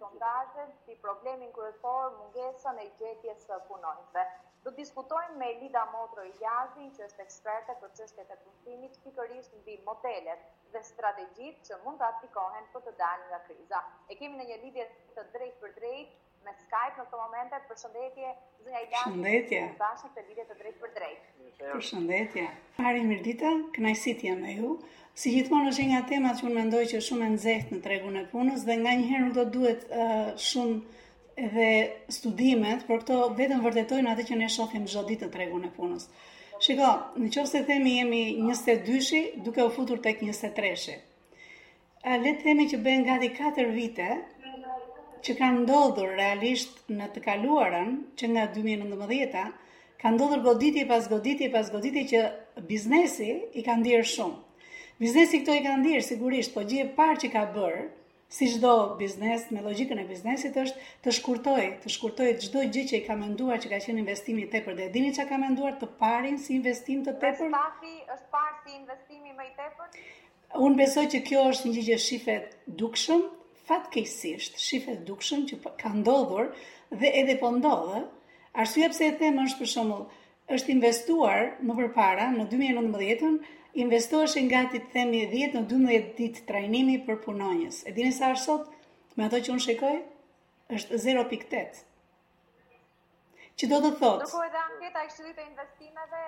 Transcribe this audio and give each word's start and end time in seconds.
sondazhet 0.00 0.72
si 0.86 0.98
problemin 1.04 1.52
kryesor 1.58 2.10
mungesën 2.18 2.80
e 2.84 2.86
gjetjes 3.00 3.46
së 3.50 3.58
punojnëve. 3.68 4.24
Do 4.66 4.72
diskutojmë 4.80 5.36
me 5.42 5.48
Elida 5.54 5.84
Motro 5.94 6.26
Jazi, 6.44 6.88
që 6.98 7.06
është 7.08 7.24
eksperte 7.26 7.76
për 7.84 7.94
çështjet 8.00 8.34
e 8.34 8.38
punësimit, 8.44 8.98
pikërisht 9.06 9.56
mbi 9.62 9.78
modelet 9.88 10.44
dhe 10.74 10.84
strategjitë 10.92 11.68
që 11.70 11.80
mund 11.86 12.02
të 12.04 12.08
aplikohen 12.10 12.70
për 12.74 12.86
të 12.88 12.96
dalë 13.02 13.28
nga 13.32 13.42
kriza. 13.50 13.82
E 14.12 14.20
kemi 14.22 14.40
në 14.42 14.48
një 14.52 14.60
lidhje 14.66 14.88
të 15.18 15.26
drejt 15.38 15.60
për 15.64 15.76
drejt 15.80 16.16
në 16.48 16.54
Skype 16.64 16.94
në 16.94 17.06
këto 17.06 17.18
momente. 17.20 17.58
Përshëndetje, 17.68 18.28
zonja 18.66 18.80
Ida. 18.84 19.00
Përshëndetje. 19.00 19.62
Dashur 19.82 20.12
të 20.14 20.22
lidhet 20.28 20.52
drejt 20.60 20.78
për 20.84 20.92
drejt. 20.98 21.26
Përshëndetje. 21.62 22.44
Pari 22.78 23.02
Mirdita, 23.10 23.50
kënaqësi 23.76 24.14
ti 24.22 24.34
me 24.42 24.54
ju. 24.56 24.72
Si 25.18 25.32
gjithmonë 25.34 25.72
është 25.72 25.86
një 25.92 26.02
tema 26.12 26.32
që 26.38 26.46
unë 26.48 26.58
mendoj 26.60 26.82
që 26.92 27.00
është 27.00 27.08
shumë 27.10 27.26
e 27.28 27.32
nxehtë 27.34 27.76
në 27.76 27.82
tregun 27.86 28.18
e 28.20 28.24
punës 28.32 28.64
dhe 28.68 28.76
nganjëherë 28.84 29.22
nuk 29.26 29.36
do 29.40 29.44
duhet 29.56 29.82
uh, 29.90 30.12
shumë 30.38 31.46
edhe 31.46 31.66
studimet, 32.16 32.84
por 32.86 33.02
këto 33.02 33.18
vetëm 33.38 33.60
vërtetojnë 33.66 34.12
atë 34.12 34.28
që 34.30 34.38
ne 34.40 34.48
shohim 34.56 34.86
çdo 34.90 35.04
ditë 35.10 35.26
në 35.28 35.32
tregun 35.34 35.66
e 35.66 35.70
punës. 35.74 36.06
Shiko, 36.64 36.92
në 37.22 37.32
qofë 37.34 37.50
se 37.52 37.64
themi 37.66 37.96
jemi 37.96 38.22
22-shi, 38.40 39.20
duke 39.46 39.66
u 39.66 39.70
futur 39.74 40.00
tek 40.06 40.22
23-shi. 40.22 40.96
Le 42.24 42.30
të 42.38 42.42
themi 42.46 42.66
që 42.70 42.80
bëjnë 42.86 43.06
gati 43.10 43.28
4 43.38 43.72
vite, 43.74 44.06
që 45.28 45.34
ka 45.38 45.48
ndodhur 45.60 46.12
realisht 46.18 46.78
në 46.98 47.06
të 47.14 47.22
kaluarën, 47.26 47.88
që 48.20 48.30
nga 48.32 48.44
2019-a, 48.56 49.42
ka 50.02 50.12
ndodhur 50.14 50.42
goditje 50.46 50.86
pas 50.92 51.08
goditje 51.12 51.50
pas 51.56 51.68
goditje 51.74 52.04
që 52.12 52.22
biznesi 52.70 53.28
i 53.60 53.64
ka 53.66 53.74
ndirë 53.82 54.06
shumë. 54.14 54.68
Biznesi 55.02 55.42
këto 55.44 55.54
i 55.54 55.60
ka 55.66 55.74
ndirë, 55.82 56.00
sigurisht, 56.06 56.54
po 56.56 56.64
gjithë 56.70 56.94
parë 56.96 57.20
që 57.24 57.30
ka 57.34 57.42
bërë, 57.56 57.84
si 58.36 58.48
çdo 58.54 58.72
biznes 59.00 59.44
me 59.56 59.62
logjikën 59.64 60.00
e 60.02 60.04
biznesit 60.08 60.56
është 60.62 60.82
të 61.04 61.12
shkurtoj, 61.18 61.62
të 61.84 61.92
shkurtoj 61.94 62.32
çdo 62.42 62.64
gjë 62.74 62.82
që 62.90 62.96
i 62.98 63.04
ka 63.06 63.14
menduar 63.20 63.62
që 63.62 63.70
ka 63.70 63.78
qenë 63.84 64.02
investimi 64.02 64.42
të 64.44 64.50
tepër. 64.56 64.74
Dhe 64.80 64.88
dini 64.96 65.12
çka 65.18 65.24
ka 65.30 65.38
menduar 65.44 65.78
të 65.80 65.88
parin 66.02 66.36
si 66.42 66.56
investim 66.58 67.00
të 67.06 67.14
tepër? 67.22 67.38
Stafi 67.54 67.94
është 68.16 68.28
parë 68.34 68.58
si 68.66 68.74
investimi 68.80 69.32
më 69.38 69.46
i 69.46 69.54
tepër? 69.62 69.98
Unë 70.66 70.80
besoj 70.82 71.06
që 71.14 71.22
kjo 71.30 71.46
është 71.54 71.72
një 71.72 71.86
gjë 71.88 71.98
shifet 72.08 72.58
dukshëm, 72.82 73.24
fatkeqësisht 73.68 74.56
shifet 74.66 75.00
dukshëm 75.08 75.42
që 75.50 75.56
po- 75.64 75.72
ka 75.82 75.90
ndodhur 75.96 76.46
dhe 77.00 77.10
edhe 77.20 77.34
po 77.42 77.50
ndodhë, 77.56 77.98
arsye 78.62 78.88
pse 78.92 79.08
e 79.10 79.16
them 79.22 79.40
është 79.44 79.60
për 79.62 79.70
shembull, 79.74 80.04
është 80.56 80.72
investuar 80.76 81.40
më 81.68 81.76
përpara 81.80 82.28
në 82.36 82.46
2019-ën 82.52 83.36
investoheshin 83.84 84.48
gati 84.54 84.80
të 84.84 84.90
themi 84.96 85.22
10 85.34 85.56
në 85.58 85.64
12 85.74 86.08
ditë 86.20 86.46
trajnimi 86.52 86.96
për 87.08 87.20
punonjës. 87.26 87.82
E 87.88 87.92
dini 87.98 88.14
sa 88.20 88.32
është 88.34 88.46
sot? 88.48 88.72
Me 89.16 89.26
ato 89.28 89.42
që 89.42 89.54
unë 89.56 89.66
shikoj, 89.66 89.96
është 90.78 91.84
që 93.58 93.66
do 93.70 93.78
të 93.82 93.88
thotë. 94.00 94.24
Duke 94.24 94.44
edhe 94.48 94.60
anketa 94.64 95.00
e 95.04 95.08
Këshillit 95.08 95.34
të 95.38 95.44
Investimeve 95.44 96.18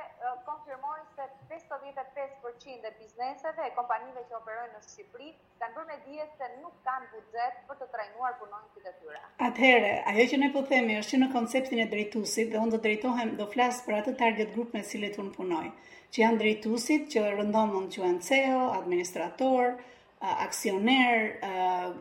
konfirmoi 0.46 1.02
se 1.14 1.26
55% 1.50 2.88
e 2.88 2.90
bizneseve 2.98 3.66
e 3.68 3.70
kompanive 3.76 4.24
që 4.30 4.38
operojnë 4.40 4.72
në 4.72 4.80
Shqipëri 4.86 5.28
kanë 5.60 5.76
bërë 5.76 5.86
me 5.92 5.98
dije 6.08 6.26
se 6.40 6.48
nuk 6.64 6.80
kanë 6.88 7.06
buxhet 7.12 7.60
për 7.68 7.78
të 7.82 7.88
trajnuar 7.94 8.34
punonjësit 8.40 8.88
e 8.90 8.94
tyre. 9.04 9.22
Atëherë, 9.50 9.92
ajo 10.12 10.26
që 10.32 10.40
ne 10.42 10.50
po 10.56 10.64
themi 10.72 10.98
është 11.02 11.12
që 11.14 11.22
në 11.22 11.30
konceptin 11.36 11.84
e 11.84 11.86
drejtuesit 11.94 12.50
dhe 12.50 12.64
unë 12.64 12.74
do 12.76 12.82
drejtohem 12.88 13.32
do 13.42 13.48
flas 13.54 13.78
për 13.86 14.00
atë 14.00 14.16
target 14.24 14.52
group 14.56 14.74
me 14.78 14.82
cilët 14.90 15.20
un 15.24 15.30
punoj, 15.38 15.64
që 16.10 16.24
janë 16.26 16.42
drejtuesit 16.42 17.06
që 17.14 17.24
rëndon 17.38 17.74
mund 17.76 17.94
të 17.94 18.02
quhen 18.02 18.18
CEO, 18.30 18.58
administrator, 18.82 19.76
aksioner, 20.18 21.94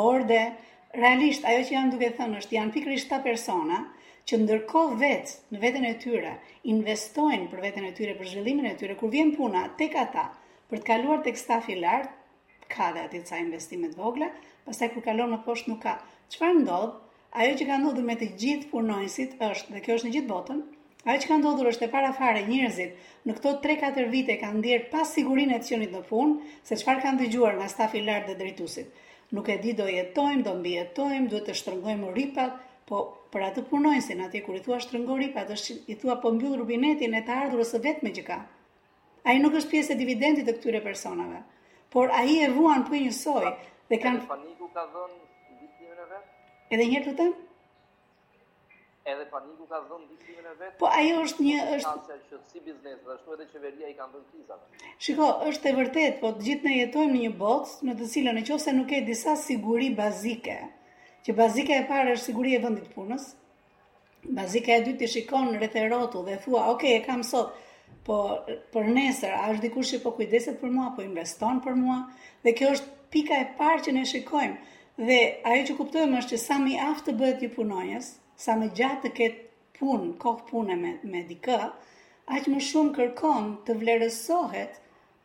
borde, 0.00 0.42
realisht 1.04 1.44
ajo 1.52 1.68
që 1.68 1.76
janë 1.80 1.94
duke 1.98 2.14
thënë 2.22 2.40
është 2.44 2.58
janë 2.62 2.76
pikërisht 2.78 3.12
ta 3.14 3.24
persona, 3.30 3.84
që 4.28 4.38
ndërkohë 4.44 4.96
vet 5.02 5.30
në 5.54 5.60
veten 5.62 5.84
e 5.90 5.94
tyre 6.02 6.32
investojnë 6.72 7.46
për 7.52 7.62
veten 7.66 7.86
e 7.88 7.92
tyre 8.00 8.16
për 8.18 8.28
zhvillimin 8.32 8.70
e 8.70 8.76
tyre 8.80 8.96
kur 9.02 9.12
vjen 9.14 9.30
puna 9.36 9.62
tek 9.80 9.94
ata 10.00 10.24
për 10.72 10.80
të 10.82 10.88
kaluar 10.88 11.22
tek 11.26 11.38
stafi 11.42 11.72
i 11.76 11.80
lartë 11.84 12.68
ka 12.74 12.88
dhe 12.96 13.04
atë 13.08 13.22
ca 13.30 13.38
investime 13.44 13.90
të 13.94 14.00
vogla 14.00 14.28
pastaj 14.66 14.88
kur 14.96 15.06
kalon 15.06 15.32
në 15.34 15.38
poshtë 15.46 15.72
nuk 15.72 15.80
ka 15.86 15.94
çfarë 16.34 16.58
ndodhë? 16.60 16.92
ajo 17.44 17.54
që 17.60 17.68
ka 17.70 17.78
ndodhur 17.84 18.06
me 18.10 18.16
të 18.24 18.28
gjithë 18.42 18.68
punonësit 18.74 19.40
është 19.48 19.74
dhe 19.76 19.82
kjo 19.86 19.96
është 20.00 20.08
në 20.10 20.14
gjithë 20.18 20.30
botën 20.34 20.60
ajo 21.10 21.20
që 21.24 21.32
ka 21.32 21.38
ndodhur 21.40 21.70
është 21.72 21.86
e 21.88 21.92
parafare 21.96 22.44
njerëzit 22.50 23.08
në 23.30 23.36
këto 23.38 23.54
3-4 23.64 24.06
vite 24.16 24.36
kanë 24.42 24.60
ndier 24.60 24.84
pas 24.92 25.14
sigurinë 25.16 25.56
e 25.58 25.62
tionit 25.70 25.94
në 25.96 26.02
punë 26.12 26.52
se 26.70 26.80
çfarë 26.82 27.06
kanë 27.06 27.24
dëgjuar 27.24 27.56
nga 27.60 27.68
stafi 27.76 28.02
i 28.02 28.06
lartë 28.10 28.32
dhe 28.32 28.38
drejtuesit 28.42 28.98
nuk 29.38 29.46
e 29.46 29.56
di 29.64 29.72
do 29.80 29.86
jetojmë, 29.96 30.42
do 30.48 30.52
jetojmë, 30.74 31.26
duhet 31.34 31.44
të 31.50 31.56
shtrëngojmë 31.62 32.10
ripat 32.20 32.58
Po 32.90 32.98
për 33.34 33.42
atë 33.46 33.62
punojnësin 33.70 34.20
atje 34.24 34.40
kur 34.46 34.56
i 34.58 34.62
thua 34.66 34.76
shtrëngori, 34.84 35.26
pa 35.34 35.42
të 35.48 35.56
i 35.92 35.94
thua 36.00 36.16
po 36.22 36.32
mbyll 36.36 36.56
rubinetin 36.60 37.12
e 37.14 37.20
të 37.28 37.34
ardhurës 37.42 37.68
së 37.74 37.78
vetme 37.84 38.10
që 38.16 38.24
ka. 38.28 38.38
Ai 39.30 39.34
nuk 39.42 39.54
është 39.60 39.70
pjesë 39.74 39.92
e 39.94 39.98
dividendit 40.00 40.48
të 40.50 40.54
këtyre 40.56 40.80
personave, 40.86 41.42
por 41.94 42.10
ai 42.22 42.34
e 42.46 42.48
vuan 42.56 42.82
për 42.88 42.96
një 43.04 43.12
soj 43.18 43.44
pra, 43.44 43.52
dhe 43.92 43.98
kanë 44.06 44.18
edhe 44.22 44.28
paniku 44.32 44.70
ka 44.78 44.84
dhënë 44.94 45.14
diktimin 45.60 46.00
e 46.00 46.08
vet. 46.14 46.24
Edhe 46.74 46.88
një 46.88 46.96
herë 46.96 47.12
lutem? 47.12 47.30
Edhe 49.14 49.28
paniku 49.36 49.68
ka 49.74 49.80
dhënë 49.92 50.08
diktimin 50.10 50.50
e 50.50 50.56
vet. 50.64 50.74
Po 50.82 50.90
ajo 50.98 51.22
është 51.28 51.46
një 51.50 51.62
është 51.78 52.40
si 52.50 52.64
biznes, 52.66 52.98
ashtu 53.14 53.38
edhe 53.38 53.48
qeveria 53.54 53.92
i 53.92 53.96
kanë 54.00 54.16
dhënë 54.16 54.28
kriza. 54.32 54.58
Shiko, 55.06 55.30
është 55.52 55.70
e 55.70 55.76
vërtet, 55.78 56.18
po 56.26 56.34
të 56.40 56.46
gjithë 56.50 56.70
ne 56.70 56.74
jetojmë 56.82 57.16
në 57.16 57.22
një 57.28 57.34
box, 57.46 57.78
në 57.86 57.96
të 58.02 58.10
cilën 58.16 58.42
nëse 58.42 58.76
nuk 58.80 58.90
ke 58.94 59.02
disa 59.12 59.38
siguri 59.46 59.94
bazike, 60.02 60.58
që 61.26 61.34
bazika 61.38 61.74
e 61.76 61.84
parë 61.88 62.12
është 62.16 62.26
siguria 62.30 62.58
e 62.60 62.62
vendit 62.64 62.92
punës. 62.94 63.26
Bazika 64.38 64.76
e 64.76 64.84
dytë 64.86 65.06
i 65.06 65.10
shikon 65.14 65.50
rreth 65.60 65.76
rrotull 65.86 66.26
dhe 66.26 66.36
thua, 66.44 66.66
"Ok, 66.74 66.84
e 66.94 67.00
kam 67.06 67.22
sot, 67.22 67.54
po 68.08 68.16
për 68.74 68.86
nesër 68.96 69.34
a 69.36 69.42
është 69.52 69.62
dikush 69.66 69.94
që 69.94 70.00
po 70.04 70.12
kujdeset 70.18 70.60
për 70.62 70.70
mua, 70.76 70.88
po 70.96 71.02
investon 71.06 71.60
për 71.66 71.76
mua?" 71.82 71.98
Dhe 72.44 72.54
kjo 72.58 72.72
është 72.74 72.88
pika 73.14 73.34
e 73.42 73.48
parë 73.60 73.82
që 73.86 73.92
ne 73.98 74.04
shikojmë. 74.04 74.56
Dhe 75.08 75.18
ajo 75.52 75.62
që 75.68 75.76
kuptojmë 75.80 76.18
është 76.20 76.30
që 76.34 76.38
sa 76.46 76.54
më 76.64 76.78
aftë 76.88 77.06
të 77.10 77.16
bëhet 77.20 77.40
ju 77.44 77.48
punonjës, 77.56 78.10
sa 78.44 78.52
më 78.60 78.70
gjatë 78.78 79.02
të 79.06 79.10
ketë 79.18 79.38
punë, 79.78 80.10
kohë 80.24 80.46
punë 80.50 80.76
me, 80.82 80.94
me 81.12 81.22
dikë, 81.30 81.60
aq 82.36 82.44
më 82.54 82.60
shumë 82.68 82.94
kërkon 82.98 83.48
të 83.64 83.72
vlerësohet 83.80 84.72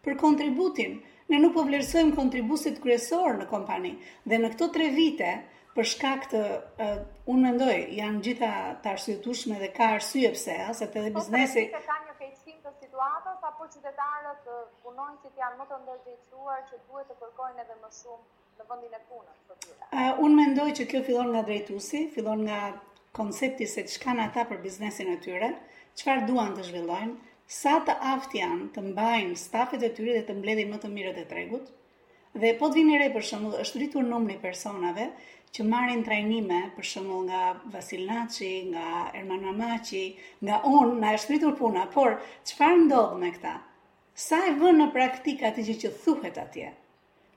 për 0.03 0.17
kontributin. 0.23 0.95
Ne 1.29 1.37
nuk 1.43 1.53
po 1.57 1.63
vlerësojmë 1.67 2.15
kontributin 2.21 2.75
kryesor 2.83 3.35
në 3.41 3.49
kompani. 3.51 3.95
Dhe 4.29 4.37
në 4.39 4.49
këto 4.53 4.67
3 4.79 4.89
vite, 4.95 5.33
për 5.75 5.87
shkak 5.91 6.25
të 6.31 6.39
uh, 6.43 6.99
unë 7.31 7.41
mendoj 7.49 7.73
janë 7.99 8.21
gjitha 8.27 8.51
të 8.83 8.91
arsyetueshme 8.95 9.57
dhe 9.63 9.69
ka 9.77 9.89
arsye 9.97 10.31
pse, 10.35 10.55
ha, 10.67 10.71
se 10.77 10.87
edhe 10.87 11.03
po, 11.11 11.19
biznesi 11.21 11.63
po, 11.73 11.81
ka 11.89 11.97
një 12.05 12.15
keqësim 12.21 12.57
të 12.67 12.71
situatës 12.85 13.43
apo 13.49 13.67
qytetarët 13.73 14.47
punojnë 14.85 15.19
që 15.25 15.33
janë 15.43 15.59
më 15.63 15.67
të 15.71 15.79
ndërgjegjësuar 15.81 16.63
që 16.71 16.79
duhet 16.85 17.11
të 17.11 17.17
kërkojnë 17.23 17.63
edhe 17.65 17.77
më 17.83 17.91
shumë 17.99 18.25
në 18.61 18.67
vendin 18.71 18.95
e 18.95 19.01
punës 19.09 19.43
së 19.49 19.59
tyre. 19.65 19.89
Uh, 19.91 20.25
unë 20.27 20.39
mendoj 20.41 20.69
që 20.79 20.87
kjo 20.93 21.03
fillon 21.11 21.31
nga 21.35 21.43
drejtuesi, 21.51 22.03
fillon 22.15 22.47
nga 22.47 22.61
koncepti 23.19 23.67
se 23.73 23.85
çka 23.91 24.03
kanë 24.07 24.29
ata 24.29 24.47
për 24.53 24.63
biznesin 24.67 25.11
e 25.11 25.19
tyre, 25.27 25.51
çfarë 25.99 26.25
duan 26.31 26.55
të 26.55 26.69
zhvillojnë, 26.71 27.15
sa 27.59 27.75
të 27.87 27.99
aft 28.15 28.31
janë 28.39 28.71
të 28.75 28.85
mbajnë 28.91 29.39
stafet 29.43 29.83
e 29.83 29.91
tyre 29.99 30.15
dhe 30.21 30.27
të 30.31 30.39
mbledhin 30.39 30.71
më 30.75 30.79
të 30.85 30.91
mirët 30.95 31.19
e 31.19 31.27
tregut. 31.33 31.67
Dhe 32.43 32.51
po 32.61 32.67
të 32.71 32.75
vini 32.81 32.97
re 32.99 33.07
për 33.13 33.23
shembull, 33.27 33.59
është 33.63 33.79
rritur 33.81 34.03
numri 34.07 34.35
personave 34.45 35.05
që 35.55 35.63
marrin 35.71 36.01
trajnime, 36.03 36.55
për 36.75 36.87
shumë 36.91 37.17
nga 37.29 37.41
Vasil 37.73 38.01
Naci, 38.09 38.47
nga 38.73 38.85
Erman 39.19 39.45
Mamaçi, 39.47 40.01
nga 40.43 40.57
unë, 40.69 40.97
nga 40.99 41.13
e 41.15 41.19
shpritur 41.23 41.53
puna, 41.59 41.85
por 41.93 42.17
qëfar 42.49 42.73
ndodhë 42.81 43.19
me 43.21 43.29
këta? 43.37 43.53
Sa 44.23 44.41
e 44.49 44.55
vënë 44.59 44.81
në 44.81 44.87
praktikë 44.97 45.47
atë 45.51 45.63
që 45.69 45.75
që 45.83 45.91
thuhet 46.01 46.39
atje? 46.43 46.73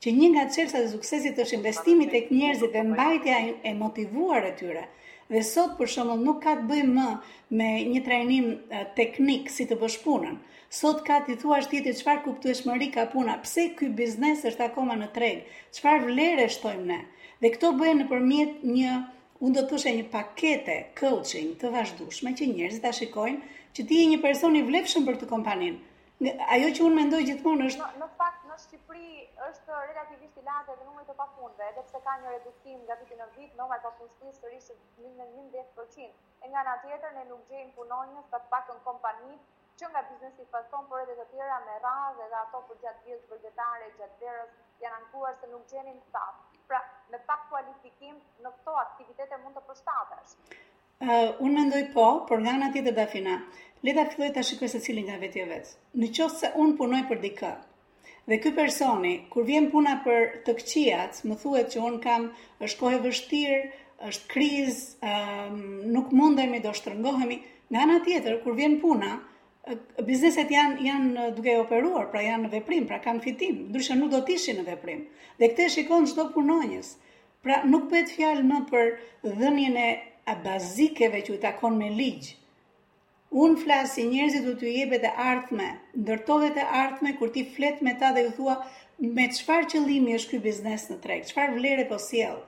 Që 0.02 0.14
një 0.16 0.32
nga 0.34 0.46
çelësat 0.54 0.80
e 0.80 0.88
suksesit 0.96 1.38
është 1.44 1.56
investimit 1.60 2.12
e 2.18 2.24
njerëzit 2.34 2.74
dhe 2.74 2.82
mbajtja 2.90 3.36
e 3.62 3.72
motivuar 3.84 4.46
e 4.50 4.54
tyre, 4.60 4.84
dhe 5.32 5.42
sot 5.48 5.72
për 5.78 5.90
shumë 5.94 6.16
nuk 6.24 6.40
ka 6.44 6.56
të 6.58 6.66
bëjmë 6.70 6.92
më 6.96 7.08
me 7.62 7.68
një 7.92 8.00
trajnim 8.06 8.48
teknik 8.98 9.50
si 9.54 9.66
të 9.70 9.78
bësh 9.82 9.98
punën. 10.04 10.38
Sot 10.82 11.02
ka 11.08 11.20
të 11.26 11.38
thua 11.42 11.58
shtjetit 11.64 11.94
qëfar 12.00 12.22
kuptu 12.26 12.50
e 12.52 12.56
shmëri 12.62 12.90
ka 12.96 13.06
puna, 13.14 13.38
pse 13.46 13.68
këj 13.78 13.92
biznes 14.02 14.42
është 14.52 14.68
akoma 14.70 14.98
në 15.02 15.08
treg, 15.14 15.46
Çfarë 15.76 16.06
vlerë 16.10 16.48
shtojmë 16.54 16.86
ne, 16.92 16.98
Dhe 17.44 17.48
këto 17.54 17.68
bëhen 17.78 17.98
nëpërmjet 18.02 18.62
një 18.76 18.92
unë 19.46 19.54
do 19.56 19.62
të 19.64 19.70
thoshe 19.72 19.90
një 19.96 20.04
pakete 20.14 20.74
coaching 21.00 21.50
të 21.60 21.68
vazhdushme 21.74 22.32
që 22.38 22.48
njerëzit 22.52 22.82
ta 22.86 22.90
shikojnë 22.98 23.50
që 23.78 23.84
ti 23.90 23.98
je 24.00 24.06
një 24.12 24.16
person 24.24 24.56
i 24.60 24.62
vlefshëm 24.70 25.04
për 25.08 25.18
të 25.20 25.28
kompaninë. 25.32 25.78
Ajo 26.54 26.72
që 26.78 26.82
unë 26.86 26.96
mendoj 26.98 27.20
gjithmonë 27.28 27.68
është 27.68 27.86
në, 28.00 28.08
fakt 28.22 28.40
në 28.48 28.56
Shqipëri 28.64 29.12
është 29.50 29.78
relativisht 29.90 30.40
i 30.40 30.44
lartë 30.48 30.74
edhe 30.74 30.88
numri 30.88 31.06
të 31.06 31.14
pafundëve, 31.20 31.68
edhe 31.68 31.84
pse 31.92 32.02
ka 32.08 32.16
një 32.24 32.34
reduktim 32.34 32.80
nga 32.88 32.98
viti 33.04 33.20
në 33.22 33.28
vit, 33.36 33.54
numri 33.62 33.78
të 33.78 33.86
pafundësisë 33.86 34.42
sërish 34.42 34.72
është 34.74 35.14
në 35.20 35.30
10%. 35.54 36.10
nga 36.48 36.60
ana 36.64 36.74
tjetër 36.86 37.14
ne 37.20 37.24
nuk 37.30 37.40
gjejmë 37.52 37.72
punonjës 37.78 38.26
të 38.34 38.42
paktën 38.56 38.82
kompani 38.90 39.34
që 39.78 39.86
nga 39.92 40.02
biznesi 40.10 40.50
fason 40.56 40.84
por 40.90 41.06
edhe 41.06 41.14
të 41.20 41.24
tjera 41.36 41.62
me 41.68 41.78
radhë 41.86 42.30
dhe 42.34 42.38
ato 42.44 42.64
për 42.72 42.76
gjatë 42.86 43.02
vitit 43.12 43.30
vegetare, 43.36 43.92
gjatë 44.02 44.36
janë 44.82 44.96
ankuar 45.00 45.38
se 45.42 45.46
nuk 45.56 45.70
gjenin 45.74 46.02
staf 46.10 46.47
me 47.12 47.18
pak 47.30 47.42
kualifikim 47.52 48.16
në 48.44 48.50
këto 48.58 48.72
aktivitete 48.82 49.36
mund 49.42 49.56
të 49.58 49.62
përshtatesh? 49.68 50.32
Uh, 50.98 51.12
unë 51.12 51.54
mendoj 51.56 51.82
po, 51.94 52.06
por 52.28 52.40
nga 52.44 52.54
nga 52.58 52.68
tjetër 52.74 52.94
dafina, 52.98 53.36
leta 53.86 54.04
ta 54.04 54.10
filloj 54.14 54.30
ta 54.36 54.42
shikoj 54.48 54.70
se 54.72 54.80
cilin 54.86 55.06
nga 55.08 55.18
vetë 55.22 55.44
vetë. 55.52 55.76
Në 56.02 56.08
qoftë 56.18 56.40
se 56.40 56.50
unë 56.62 56.76
punoj 56.80 57.02
për 57.12 57.20
dikë, 57.24 57.52
dhe 58.32 58.38
ky 58.44 58.52
personi 58.58 59.12
kur 59.34 59.46
vjen 59.50 59.70
puna 59.74 59.94
për 60.06 60.26
të 60.48 60.56
këqijat, 60.60 61.22
më 61.30 61.38
thuhet 61.44 61.70
që 61.74 61.84
unë 61.90 62.02
kam 62.08 62.26
është 62.68 62.80
kohë 62.82 62.98
vështirë, 63.06 63.60
është 64.10 64.30
krizë, 64.34 65.12
um, 65.14 65.62
nuk 65.96 66.12
mundemi 66.22 66.60
do 66.66 66.74
shtrëngohemi. 66.80 67.38
Nga 67.70 67.86
ana 67.86 68.02
tjetër, 68.08 68.40
kur 68.44 68.58
vjen 68.60 68.76
puna, 68.84 69.14
bizneset 70.06 70.48
janë 70.52 70.80
janë 70.84 71.24
duke 71.36 71.54
operuar, 71.62 72.06
pra 72.12 72.22
janë 72.24 72.46
në 72.46 72.50
veprim, 72.54 72.86
pra 72.88 72.98
kanë 73.04 73.22
fitim, 73.24 73.58
ndryshe 73.72 73.96
nuk 73.98 74.10
do 74.14 74.20
të 74.28 74.34
ishin 74.38 74.60
në 74.62 74.66
veprim. 74.70 75.02
Dhe 75.40 75.50
këtë 75.52 75.66
shikon 75.74 76.06
çdo 76.08 76.28
punonjës. 76.36 76.92
Pra 77.44 77.60
nuk 77.68 77.88
bëhet 77.92 78.10
fjalë 78.14 78.46
më 78.48 78.60
për 78.70 78.90
dhënien 79.38 79.76
e 79.82 79.88
bazikeve 80.44 81.20
që 81.28 81.36
i 81.36 81.40
takon 81.44 81.76
me 81.80 81.90
ligj. 81.98 82.30
Unë 83.28 83.60
flas 83.62 83.92
si 83.96 84.06
njerëzit 84.08 84.46
do 84.48 84.54
t'ju 84.56 84.70
jepet 84.72 85.02
e 85.04 85.10
ardhme, 85.30 85.68
ndërtohet 86.00 86.56
e 86.56 86.64
ardhme 86.82 87.12
kur 87.18 87.28
ti 87.34 87.44
flet 87.54 87.82
me 87.84 87.92
ta 88.00 88.10
dhe 88.16 88.24
ju 88.24 88.32
thua 88.38 88.54
me 89.16 89.26
çfarë 89.36 89.68
qëllimi 89.74 90.14
është 90.18 90.30
ky 90.34 90.40
biznes 90.46 90.86
në 90.88 90.96
trek, 91.04 91.26
çfarë 91.28 91.58
vlere 91.58 91.84
po 91.90 91.98
sjell. 92.00 92.40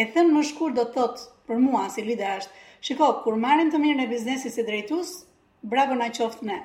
E 0.00 0.08
thënë 0.14 0.32
më 0.38 0.46
shkur 0.52 0.72
do 0.78 0.86
thot, 0.96 1.20
për 1.48 1.60
mua 1.68 1.86
si 1.92 2.00
është, 2.06 2.58
Shikoj, 2.88 3.18
kur 3.26 3.34
marrim 3.36 3.68
të 3.68 3.76
mirën 3.82 4.06
e 4.06 4.06
biznesit 4.08 4.54
si 4.56 4.62
drejtues, 4.64 5.10
bravo 5.68 5.94
na 5.94 6.10
qoftë 6.16 6.46
ne. 6.48 6.58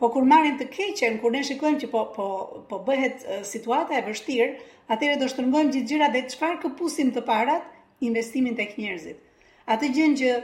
Po 0.00 0.08
kur 0.12 0.26
marrim 0.28 0.56
të 0.60 0.66
keqen, 0.72 1.14
kur 1.22 1.32
ne 1.34 1.40
shikojmë 1.48 1.78
që 1.84 1.88
po 1.92 2.00
po 2.16 2.24
po 2.70 2.78
bëhet 2.88 3.22
situata 3.50 3.96
e 3.98 4.02
vështirë, 4.08 4.48
atëherë 4.96 5.20
do 5.22 5.28
shtrëmbojmë 5.32 5.72
gjithë 5.76 5.90
gjërat 5.92 6.14
dhe 6.16 6.22
çfarë 6.34 6.58
kapusim 6.66 7.12
të 7.16 7.22
parat, 7.30 7.64
investimin 8.08 8.56
tek 8.58 8.74
njerëzit. 8.80 9.22
Atë 9.76 9.90
gjën 9.96 10.18
që 10.20 10.34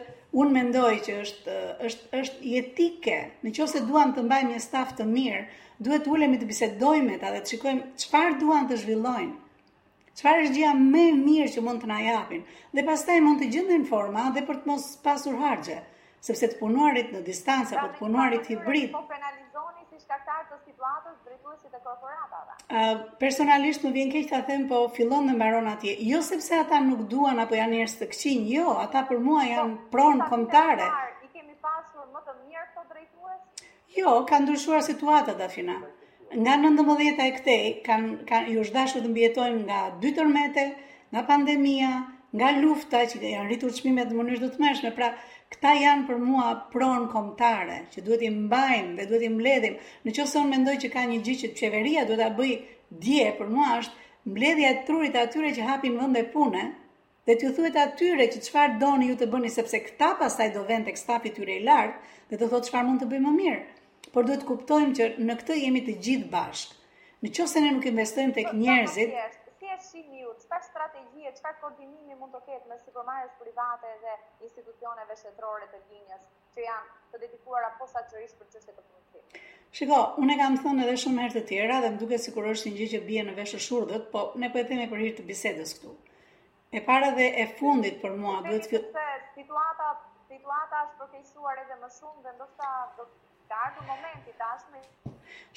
un 0.42 0.48
mendoj 0.56 0.94
që 1.08 1.18
është 1.26 1.58
është 1.90 2.20
është 2.22 2.54
etike, 2.62 3.18
nëse 3.48 3.84
duam 3.90 4.16
të 4.16 4.24
mbajmë 4.30 4.54
një 4.54 4.64
staf 4.68 4.94
të 5.00 5.06
mirë, 5.12 5.44
duhet 5.88 6.08
ulemi 6.14 6.40
të 6.40 6.48
bisedojmë 6.54 7.08
me 7.10 7.20
ta 7.24 7.34
dhe 7.34 7.42
të 7.44 7.54
shikojmë 7.54 7.84
çfarë 8.06 8.38
duan 8.44 8.68
të 8.72 8.80
zhvillojnë. 8.86 9.36
Çfarë 10.20 10.46
është 10.46 10.56
gjëja 10.56 10.72
më 10.86 11.04
e 11.10 11.12
mirë 11.20 11.52
që 11.58 11.62
mund 11.68 11.82
të 11.84 11.92
na 11.92 12.00
japin 12.06 12.42
dhe 12.72 12.84
pastaj 12.88 13.20
mund 13.28 13.40
të 13.44 13.50
gjenden 13.56 13.84
forma 13.92 14.30
dhe 14.32 14.46
për 14.48 14.62
të 14.64 14.70
mos 14.72 14.90
pasur 15.08 15.36
harxhe 15.44 15.78
sepse 16.22 16.48
të 16.52 16.58
punuarit 16.60 17.08
në 17.16 17.20
distancë 17.26 17.74
apo 17.78 17.88
të 17.94 18.00
punuarit 18.00 18.50
hibrid. 18.52 18.90
Po 18.94 19.00
penalizoni 19.10 19.86
si 19.88 19.98
shkaktar 20.02 20.44
të 20.50 20.58
situatës 20.66 21.16
drejtuesit 21.26 21.72
e 21.74 21.80
korporatave. 21.86 22.54
Ëh, 22.82 22.92
personalisht 23.22 23.86
më 23.86 23.92
vjen 23.96 24.12
keq 24.12 24.28
ta 24.30 24.42
them, 24.50 24.68
po 24.70 24.82
fillon 24.98 25.26
dhe 25.30 25.34
mbaron 25.40 25.66
atje. 25.72 25.96
Jo 26.12 26.20
sepse 26.28 26.60
ata 26.60 26.78
nuk 26.90 27.02
duan 27.14 27.42
apo 27.46 27.58
janë 27.58 27.74
njerëz 27.80 27.96
të 28.02 28.08
këqinj, 28.12 28.46
jo, 28.54 28.68
ata 28.84 29.02
për 29.10 29.18
mua 29.26 29.48
janë 29.50 29.80
po, 29.80 29.88
pron 29.96 30.22
kontare. 30.30 30.86
I 31.26 31.32
kemi 31.34 31.58
pasur 31.66 32.06
më 32.14 32.22
të 32.28 32.36
mirë 32.44 32.64
këto 32.68 32.86
drejtues? 32.94 33.66
Jo, 33.98 34.14
ka 34.30 34.38
ndryshuar 34.44 34.86
situata 34.86 35.34
Dafina. 35.42 35.80
Nga 36.38 36.54
19 36.68 37.26
e 37.26 37.30
këtej, 37.40 37.64
kanë 37.86 38.14
kanë 38.30 38.54
ju 38.54 38.62
zhdashur 38.70 39.02
të 39.04 39.10
mbijetojmë 39.10 39.62
nga 39.66 39.80
dy 40.04 40.14
tërmete, 40.16 40.64
nga 41.12 41.26
pandemia, 41.28 41.90
nga 42.32 42.48
lufta 42.62 43.02
që 43.10 43.18
janë 43.34 43.50
rritur 43.50 43.74
çmimet 43.76 44.08
në 44.08 44.16
mënyrë 44.16 44.40
të 44.46 44.52
tmeshme, 44.54 44.94
pra 44.96 45.10
Këta 45.52 45.70
janë 45.76 46.04
për 46.08 46.20
mua 46.26 46.44
pronë 46.72 47.08
komtare, 47.12 47.74
që 47.94 48.02
duhet 48.04 48.22
i 48.24 48.28
mbajnë 48.36 48.94
dhe 48.98 49.04
duhet 49.08 49.24
i 49.26 49.30
mbledhim. 49.34 49.74
Në 50.06 50.14
që 50.18 50.24
sonë 50.30 50.50
mendoj 50.54 50.76
që 50.84 50.90
ka 50.94 51.02
një 51.10 51.18
gjithë 51.26 51.42
që 51.42 51.50
të 51.50 51.58
qeveria 51.58 52.04
duhet 52.10 52.22
a 52.26 52.30
bëj 52.38 52.52
dje, 53.06 53.26
për 53.40 53.50
mua 53.56 53.66
është 53.80 54.30
mbledhja 54.30 54.70
të 54.78 54.86
trurit 54.86 55.18
atyre 55.24 55.50
që 55.58 55.66
hapim 55.68 55.98
vënd 56.00 56.16
dhe 56.18 56.22
pune, 56.36 56.62
dhe 57.28 57.36
të 57.36 57.46
ju 57.46 57.50
thujet 57.58 57.76
atyre 57.82 58.28
që 58.32 58.40
qëfar 58.46 58.78
do 58.84 58.94
në 59.02 59.10
ju 59.10 59.18
të 59.24 59.28
bëni, 59.34 59.52
sepse 59.58 59.82
këta 59.90 60.12
pasaj 60.22 60.48
do 60.56 60.64
vend 60.72 60.88
të 60.88 60.96
kstapi 60.96 61.34
të 61.36 61.48
i 61.58 61.60
lartë, 61.68 62.16
dhe 62.32 62.40
të 62.40 62.48
thotë 62.54 62.70
qëfar 62.70 62.88
mund 62.88 63.02
të 63.04 63.10
bëjmë 63.12 63.26
më 63.26 63.34
mirë. 63.42 63.60
Por 64.16 64.28
duhet 64.30 64.48
kuptojmë 64.52 64.96
që 65.00 65.10
në 65.28 65.38
këtë 65.42 65.60
jemi 65.66 65.84
të 65.90 65.98
gjithë 66.08 66.32
bashkë. 66.32 66.74
Në 67.26 67.30
që 67.36 67.46
ne 67.66 67.76
nuk 67.76 67.86
investojmë 67.92 68.34
të 68.38 68.48
kënjerëzit, 68.50 69.20
ndryshim 69.92 70.14
i 70.16 70.22
urtë, 70.26 70.44
qëfar 70.46 70.62
strategjie, 70.64 71.30
çfarë 71.36 71.58
koordinimi 71.60 72.14
mund 72.18 72.32
të 72.32 72.40
ketë 72.46 72.68
me 72.70 72.76
sipërmarrjes 72.80 73.32
private 73.40 73.90
dhe 74.04 74.12
institucioneve 74.46 75.16
shtetërore 75.20 75.66
të 75.72 75.78
linjës 75.90 76.22
që 76.54 76.64
janë 76.64 76.88
të 77.12 77.20
dedikuara 77.24 77.68
posaçërisht 77.80 78.38
për 78.38 78.46
çështje 78.54 78.72
të 78.78 78.84
punëtimit. 78.86 79.36
Shiko, 79.80 79.98
unë 80.22 80.34
e 80.34 80.38
kam 80.42 80.56
thënë 80.62 80.84
edhe 80.86 80.96
shumë 81.02 81.22
herë 81.26 81.34
të 81.34 81.42
tjera 81.50 81.76
dhe 81.84 81.90
më 81.96 82.00
duket 82.04 82.24
sikur 82.24 82.48
është 82.54 82.70
një 82.72 82.78
gjë 82.78 82.88
që 82.94 83.02
bie 83.10 83.24
në 83.28 83.34
veshë 83.40 83.60
shurdhët, 83.66 84.08
po 84.14 84.20
ne 84.40 84.52
po 84.54 84.60
e 84.62 84.66
themi 84.72 84.88
për 84.92 85.02
hir 85.04 85.14
të 85.18 85.26
bisedës 85.28 85.74
këtu. 85.78 85.94
E 86.72 86.80
para 86.88 87.12
dhe 87.18 87.28
e 87.44 87.48
fundit 87.58 88.00
për 88.00 88.16
mua 88.22 88.40
duhet 88.48 88.70
të 88.72 88.80
thotë 88.88 89.32
situata 89.36 89.90
situata 90.32 90.82
është 90.86 91.04
përfaqësuar 91.04 91.60
edhe 91.66 91.76
më 91.84 91.92
shumë 91.98 92.26
dhe 92.26 92.36
ndoshta 92.38 92.72
do 92.98 93.08
të 93.50 93.64
ardhë 93.64 93.86
momenti 93.92 94.36
tashmë. 94.40 94.86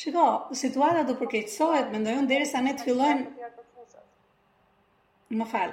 Shiko, 0.03 0.25
situata 0.63 1.05
do 1.07 1.15
përkeqësohet, 1.21 1.91
mendojun 1.95 2.27
derisa 2.31 2.61
ne 2.65 2.73
të 2.79 2.87
fillojmë 2.89 3.44
Më 5.33 5.45
fal. 5.51 5.71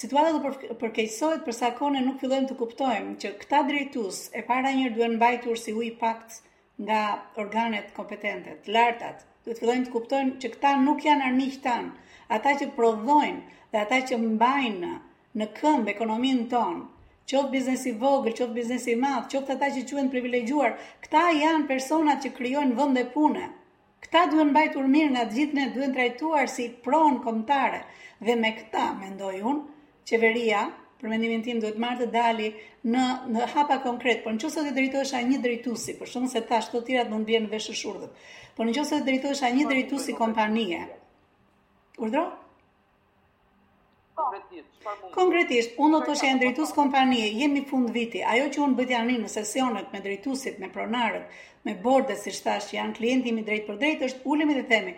Situata 0.00 0.30
do 0.34 0.50
përkeqësohet 0.82 1.40
për 1.46 1.54
sa 1.54 1.68
kohë 1.78 1.90
ne 1.94 2.02
nuk 2.06 2.20
fillojmë 2.22 2.48
të 2.50 2.54
kuptojmë 2.60 3.10
që 3.24 3.30
këta 3.42 3.58
drejtues 3.70 4.20
e 4.32 4.40
para 4.50 4.70
një 4.76 4.92
duhen 4.94 5.16
mbajtur 5.18 5.58
si 5.62 5.74
uji 5.80 5.90
pakt 6.04 6.38
nga 6.86 7.00
organet 7.42 7.90
kompetente, 7.98 8.54
të 8.68 8.72
lartat. 8.76 9.26
Duhet 9.48 9.60
fillojmë 9.64 9.84
të 9.88 9.92
kuptojmë 9.96 10.32
që 10.44 10.50
këta 10.54 10.70
nuk 10.86 11.04
janë 11.08 11.26
armiq 11.26 11.58
tan. 11.66 11.90
Ata 12.38 12.54
që 12.62 12.70
prodhojnë 12.78 13.60
dhe 13.74 13.82
ata 13.82 13.98
që 14.12 14.20
mbajnë 14.24 14.92
në 15.42 15.48
këmbë 15.60 15.92
ekonominë 15.96 16.48
tonë, 16.54 16.82
qoftë 17.34 17.54
biznesi 17.56 17.92
vogël, 18.06 18.32
qoftë 18.40 18.56
biznesi 18.60 18.94
i 18.94 18.96
madh, 19.04 19.28
qoftë 19.36 19.58
ata 19.58 19.68
që 19.76 19.84
quhen 19.92 20.08
privilegjuar, 20.16 20.80
këta 21.06 21.26
janë 21.44 21.68
personat 21.74 22.24
që 22.26 22.32
krijojnë 22.40 22.80
vende 22.80 23.04
pune. 23.18 23.50
Këta 24.04 24.20
duhen 24.30 24.50
bajtur 24.54 24.86
mirë 24.92 25.10
nga 25.14 25.22
gjithë 25.34 25.56
ne 25.58 25.66
duhen 25.74 25.92
trajtuar 25.96 26.48
si 26.54 26.64
pronë 26.86 27.20
komtare 27.26 27.78
dhe 28.28 28.34
me 28.40 28.50
këta, 28.58 28.82
mendoj 29.02 29.30
unë, 29.50 29.62
qeveria, 30.10 30.64
për 31.00 31.12
mendimin 31.12 31.44
tim 31.46 31.62
duhet 31.62 31.78
marrë 31.84 32.00
të 32.02 32.08
dali 32.16 32.50
në, 32.94 33.04
në 33.36 33.48
hapa 33.54 33.78
konkret, 33.86 34.20
por 34.26 34.34
në 34.36 34.44
qëse 34.44 34.66
të 34.68 34.74
drejtojsh 34.80 35.16
a 35.16 35.22
një 35.30 35.40
drejtusi, 35.46 35.96
për 36.02 36.12
shumë 36.14 36.30
se 36.34 36.44
ta 36.52 36.60
shto 36.66 36.82
të 36.90 37.00
mund 37.14 37.28
bjerë 37.30 37.46
në 37.46 37.52
veshë 37.54 37.76
shurdët, 37.80 38.22
por 38.58 38.68
në 38.68 38.76
qëse 38.80 39.00
të 39.00 39.06
drejtojsh 39.08 39.44
a 39.48 39.52
një 39.58 39.68
drejtusi 39.72 40.16
kompanije, 40.20 40.80
urdro? 40.84 40.96
Urdro? 42.08 42.26
Konkretisht, 45.14 45.72
unë 45.82 45.94
do 45.94 46.00
të 46.08 46.14
shë 46.20 46.28
e 46.28 46.34
ndrejtus 46.36 46.70
po? 46.72 46.76
kompanije, 46.82 47.30
jemi 47.40 47.62
fund 47.70 47.88
viti, 47.94 48.20
ajo 48.34 48.44
që 48.56 48.60
unë 48.66 48.86
një 49.08 49.18
në 49.22 49.30
sesionet 49.32 49.88
me 49.94 50.00
drejtusit, 50.04 50.60
me 50.64 50.68
pronarët, 50.76 51.26
me 51.68 51.74
bordet 51.86 52.20
si 52.20 52.30
shtash, 52.36 52.68
që 52.70 52.76
janë 52.76 52.94
klientimi 52.98 53.42
drejt 53.48 53.66
për 53.70 53.78
drejt, 53.80 54.04
është 54.08 54.20
ulemi 54.34 54.54
dhe 54.58 54.62
themi, 54.74 54.92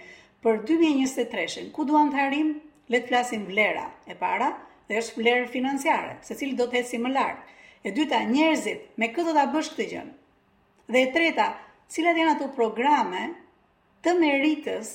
për 0.45 0.59
2023, 0.73 1.65
ku 1.79 1.87
duan 1.93 2.11
të 2.13 2.21
harim, 2.23 2.51
le 2.95 3.01
të 3.01 3.09
flasim 3.13 3.47
vlera 3.49 3.87
e 4.13 4.19
para, 4.25 4.51
dhe 4.91 5.01
është 5.01 5.21
vlerë 5.23 5.49
financiare, 5.55 6.13
se 6.29 6.37
cilë 6.43 6.59
do 6.61 6.67
të 6.73 6.81
hesi 6.81 7.01
më 7.07 7.15
lartë. 7.17 7.57
E 7.89 7.95
dyta, 8.01 8.21
njerëzit, 8.35 8.85
me 9.01 9.09
këtë 9.17 9.31
do 9.31 9.33
të 9.39 9.47
bësh 9.55 9.73
këtë 9.75 9.87
gjënë. 9.95 10.15
Dhe 10.93 11.01
e 11.01 11.09
treta, 11.17 11.49
cilat 11.95 12.21
janë 12.21 12.35
ato 12.37 12.51
programe 12.61 13.25
të 14.05 14.17
meritës 14.21 14.93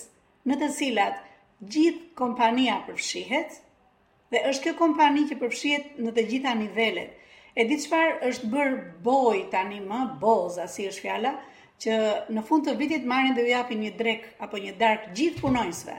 në 0.50 0.62
të 0.62 0.72
cilat 0.78 1.20
gjithë 1.74 2.08
kompania 2.24 2.78
përfshihet, 2.88 3.60
Dhe 4.32 4.40
është 4.48 4.64
kjo 4.70 4.78
kompani 4.80 5.26
që 5.30 5.36
përfshihet 5.42 5.96
në 6.06 6.12
të 6.16 6.24
gjitha 6.32 6.52
nivelet. 6.58 7.16
E 7.60 7.66
di 7.68 7.76
çfarë 7.84 8.30
është 8.30 8.50
bër 8.54 8.70
boj 9.04 9.42
tani 9.52 9.82
më 9.88 10.04
boza 10.22 10.70
si 10.72 10.86
është 10.88 11.04
fjala 11.04 11.34
që 11.84 11.98
në 12.38 12.44
fund 12.48 12.64
të 12.68 12.76
vitit 12.80 13.08
marrin 13.12 13.36
dhe 13.36 13.44
u 13.44 13.50
japin 13.52 13.82
një 13.84 13.92
drek 14.00 14.30
apo 14.48 14.62
një 14.66 14.76
dark 14.84 15.10
gjithë 15.20 15.42
punonjësve. 15.44 15.98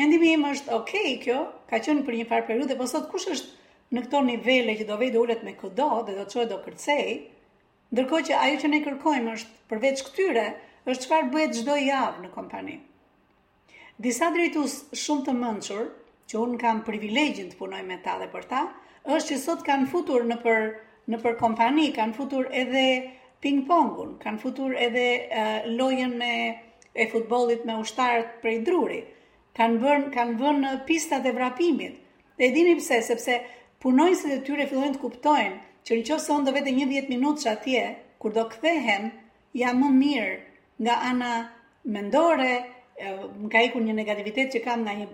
Mendimi 0.00 0.34
im 0.34 0.44
është 0.50 0.74
okay 0.76 1.14
kjo, 1.24 1.38
ka 1.70 1.80
qenë 1.80 2.04
për 2.04 2.18
një 2.20 2.26
farë 2.32 2.46
periudhë, 2.50 2.76
por 2.82 2.90
sot 2.92 3.08
kush 3.14 3.30
është 3.32 3.96
në 3.96 4.02
këto 4.04 4.20
nivele 4.28 4.76
që 4.76 4.86
do 4.90 4.98
vëjë 5.00 5.20
ulet 5.22 5.44
me 5.46 5.54
këdo 5.62 5.88
dhe 6.08 6.16
do 6.18 6.26
të 6.26 6.34
çojë 6.34 6.48
do 6.52 6.58
kërcej, 6.66 7.08
ndërkohë 7.94 8.26
që 8.28 8.42
ajo 8.42 8.60
që 8.60 8.68
ne 8.74 8.82
kërkojmë 8.84 9.38
është 9.38 9.66
përveç 9.72 10.04
këtyre, 10.10 10.44
është 10.92 11.06
çfarë 11.06 11.32
bëhet 11.32 11.56
çdo 11.62 11.78
javë 11.86 12.24
në 12.26 12.30
kompani. 12.36 12.76
Disa 14.06 14.28
drejtues 14.36 14.78
shumë 15.06 15.26
të 15.28 15.34
mençur, 15.40 15.88
që 16.30 16.38
unë 16.46 16.58
kam 16.62 16.80
privilegjin 16.86 17.48
të 17.50 17.58
punoj 17.58 17.80
me 17.86 17.96
ta 18.06 18.12
dhe 18.20 18.26
për 18.32 18.44
ta, 18.52 18.58
është 19.14 19.28
që 19.34 19.38
sot 19.44 19.62
kanë 19.66 19.88
futur 19.92 20.26
në 20.30 20.36
për, 20.44 20.66
në 21.10 21.18
për 21.24 21.38
kompani, 21.40 21.88
kanë 21.96 22.14
futur 22.18 22.50
edhe 22.62 22.84
ping-pongun, 23.44 24.12
kanë 24.22 24.38
futur 24.42 24.74
edhe 24.86 25.04
uh, 25.26 25.70
lojen 25.80 26.14
me 26.20 26.32
e 27.02 27.06
futbolit 27.14 27.64
me 27.66 27.78
ushtarët 27.82 28.36
prej 28.44 28.54
druri, 28.66 29.00
kanë 29.58 29.80
vën, 29.82 30.04
kanë 30.16 30.36
vën 30.42 30.62
në 30.64 30.74
pistat 30.90 31.26
e 31.26 31.32
vrapimit. 31.36 31.96
Dhe 32.38 32.46
e 32.46 32.52
dini 32.54 32.76
pëse, 32.78 33.00
sepse 33.08 33.38
punojnë 33.84 34.34
e 34.36 34.38
tyre 34.46 34.66
fillojnë 34.70 34.98
të 34.98 35.02
kuptojnë, 35.06 35.56
që 35.86 35.98
në 35.98 36.06
qofë 36.10 36.24
se 36.26 36.32
onë 36.36 36.46
dhe 36.46 36.54
vete 36.58 36.74
një 36.78 36.86
vjetë 36.92 37.14
minutës 37.14 37.48
atje, 37.54 37.82
kur 38.22 38.34
do 38.36 38.44
këthehen, 38.52 39.10
ja 39.62 39.72
më 39.74 39.90
mirë 39.96 40.38
nga 40.84 41.00
ana 41.10 41.32
mendore, 41.96 42.52
nga 43.50 43.62
iku 43.64 43.80
një 43.80 43.94
negativitet 43.96 44.50
që 44.54 44.60
kam 44.66 44.82
nga 44.84 44.92
një 44.98 45.06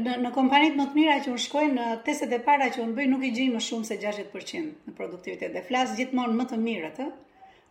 në, 0.05 0.17
në 0.27 0.33
kompanit 0.37 0.77
më 0.83 0.87
të 0.91 0.99
mira 0.99 1.15
që 1.25 1.31
unë 1.35 1.45
shkojnë 1.47 1.77
në 1.79 1.87
teset 2.09 2.35
e 2.37 2.41
para 2.51 2.69
që 2.75 2.83
unë 2.85 2.99
bëj 2.99 3.09
nuk 3.15 3.25
i 3.25 3.31
gjinë 3.39 3.55
më 3.59 3.65
shumë 3.71 3.89
se 3.93 3.97
60% 4.03 4.69
në 4.91 4.97
produktivitet 4.99 5.55
dhe 5.57 5.65
flasë 5.71 5.97
gjithmonë 6.03 6.37
më 6.43 6.49
të 6.55 6.59
mirë 6.67 6.93
të. 6.99 7.07